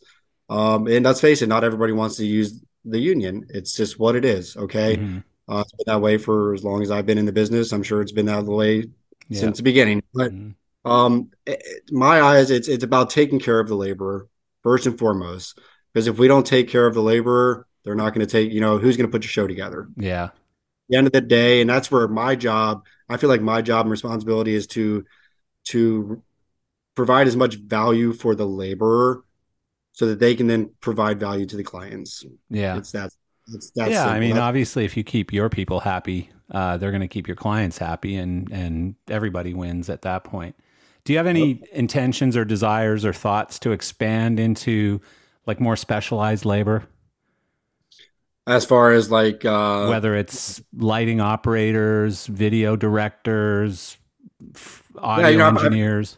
[0.49, 3.47] Um, and let's face it, not everybody wants to use the union.
[3.49, 4.55] It's just what it is.
[4.55, 4.97] Okay.
[4.97, 5.19] Mm-hmm.
[5.47, 7.71] Uh, it's been that way for as long as I've been in the business.
[7.71, 8.85] I'm sure it's been that way
[9.27, 9.39] yeah.
[9.39, 10.03] since the beginning.
[10.13, 10.89] But mm-hmm.
[10.89, 11.61] um, it,
[11.91, 14.27] my eyes, it's it's about taking care of the laborer
[14.61, 15.59] first and foremost.
[15.93, 18.51] Because if we don't take care of the laborer, they're not going to take.
[18.51, 19.87] You know, who's going to put your show together?
[19.97, 20.25] Yeah.
[20.25, 20.31] At
[20.89, 22.85] the end of the day, and that's where my job.
[23.09, 25.05] I feel like my job and responsibility is to
[25.65, 26.21] to
[26.95, 29.23] provide as much value for the laborer
[29.93, 32.25] so that they can then provide value to the clients.
[32.49, 32.77] Yeah.
[32.77, 33.11] It's that.
[33.53, 34.03] It's that yeah.
[34.03, 34.15] Simple.
[34.15, 37.35] I mean, obviously, if you keep your people happy, uh, they're going to keep your
[37.35, 40.55] clients happy and, and everybody wins at that point.
[41.03, 45.01] Do you have any intentions or desires or thoughts to expand into
[45.45, 46.87] like more specialized labor?
[48.47, 53.97] As far as like uh, whether it's lighting operators, video directors,
[54.97, 56.17] audio yeah, you know, engineers.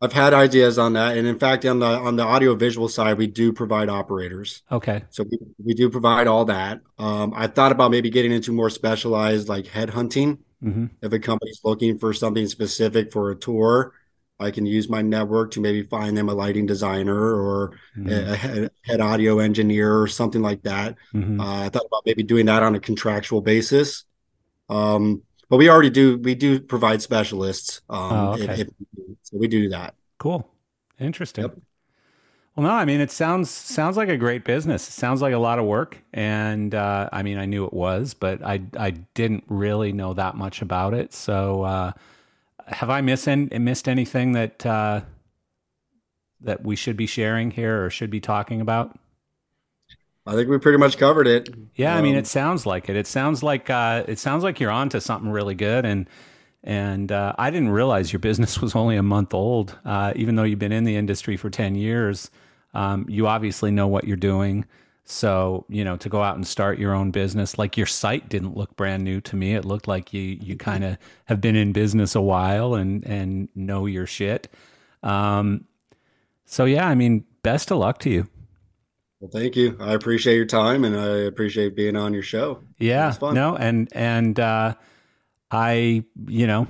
[0.00, 2.88] I've, I've, had ideas on that, and in fact, on the on the audio visual
[2.88, 4.62] side, we do provide operators.
[4.70, 6.80] Okay, so we, we do provide all that.
[6.98, 10.38] Um, I thought about maybe getting into more specialized, like head hunting.
[10.62, 10.86] Mm-hmm.
[11.02, 13.92] If a company's looking for something specific for a tour,
[14.40, 18.08] I can use my network to maybe find them a lighting designer or mm-hmm.
[18.08, 20.96] a, head, audio engineer or something like that.
[21.12, 21.40] Mm-hmm.
[21.40, 24.04] Uh, I thought about maybe doing that on a contractual basis.
[24.68, 27.80] Um, but we already do we do provide specialists.
[27.88, 28.44] Um, oh, okay.
[28.44, 28.68] If, if,
[29.22, 29.94] so we do that.
[30.18, 30.48] Cool,
[30.98, 31.44] interesting.
[31.44, 31.58] Yep.
[32.56, 34.88] Well, no, I mean it sounds sounds like a great business.
[34.88, 38.14] It sounds like a lot of work, and uh, I mean I knew it was,
[38.14, 41.14] but I I didn't really know that much about it.
[41.14, 41.92] So, uh,
[42.66, 45.02] have I missed missed anything that uh,
[46.40, 48.98] that we should be sharing here or should be talking about?
[50.28, 51.48] I think we pretty much covered it.
[51.74, 52.96] Yeah, um, I mean, um, it sounds like it.
[52.96, 56.06] It sounds like uh, it sounds like you're onto something really good, and
[56.62, 60.42] and uh, I didn't realize your business was only a month old, uh, even though
[60.42, 62.30] you've been in the industry for ten years.
[62.74, 64.66] Um, you obviously know what you're doing.
[65.04, 68.54] So you know to go out and start your own business, like your site didn't
[68.54, 69.54] look brand new to me.
[69.54, 73.48] It looked like you you kind of have been in business a while and and
[73.54, 74.52] know your shit.
[75.02, 75.64] Um,
[76.44, 78.28] so yeah, I mean, best of luck to you.
[79.20, 79.76] Well, thank you.
[79.80, 82.62] I appreciate your time and I appreciate being on your show.
[82.78, 84.74] Yeah, no, and and uh,
[85.50, 86.68] I, you know,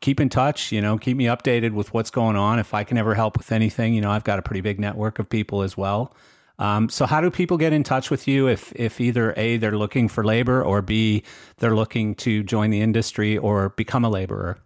[0.00, 0.70] keep in touch.
[0.70, 2.60] You know, keep me updated with what's going on.
[2.60, 5.18] If I can ever help with anything, you know, I've got a pretty big network
[5.18, 6.14] of people as well.
[6.58, 9.76] Um, so, how do people get in touch with you if if either a they're
[9.76, 11.24] looking for labor or b
[11.56, 14.58] they're looking to join the industry or become a laborer?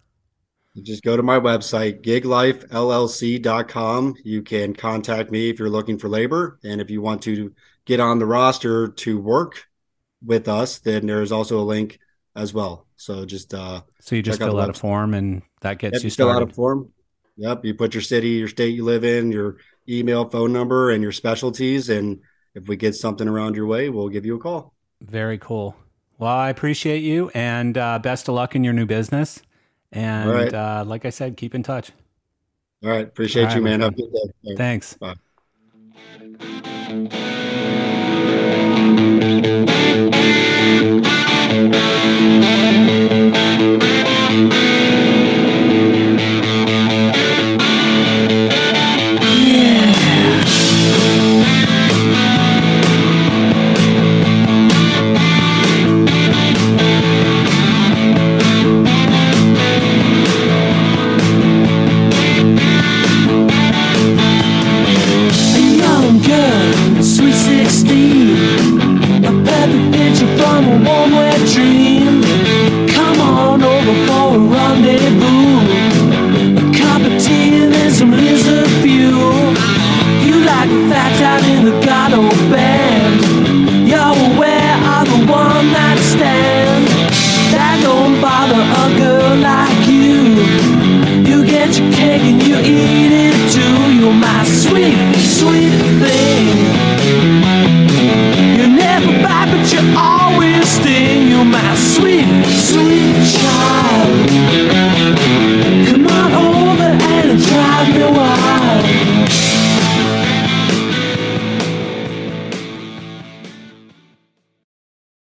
[0.81, 4.15] Just go to my website, giglifellc.com.
[4.23, 6.59] You can contact me if you're looking for labor.
[6.63, 7.53] And if you want to
[7.85, 9.65] get on the roster to work
[10.23, 11.99] with us, then there's also a link
[12.35, 12.85] as well.
[12.95, 16.03] So just uh So you just fill out, out a form and that gets yep,
[16.03, 16.33] you started.
[16.33, 16.91] Fill out a form.
[17.37, 17.65] Yep.
[17.65, 19.57] You put your city, your state you live in, your
[19.87, 21.89] email, phone number, and your specialties.
[21.89, 22.21] And
[22.55, 24.73] if we get something around your way, we'll give you a call.
[25.01, 25.75] Very cool.
[26.17, 29.39] Well, I appreciate you and uh, best of luck in your new business.
[29.91, 30.53] And right.
[30.53, 31.91] uh, like I said, keep in touch.
[32.83, 33.07] All right.
[33.07, 33.81] Appreciate All right, you, man.
[33.81, 34.55] Have a good day.
[34.55, 34.95] Thanks.
[34.95, 35.15] Bye.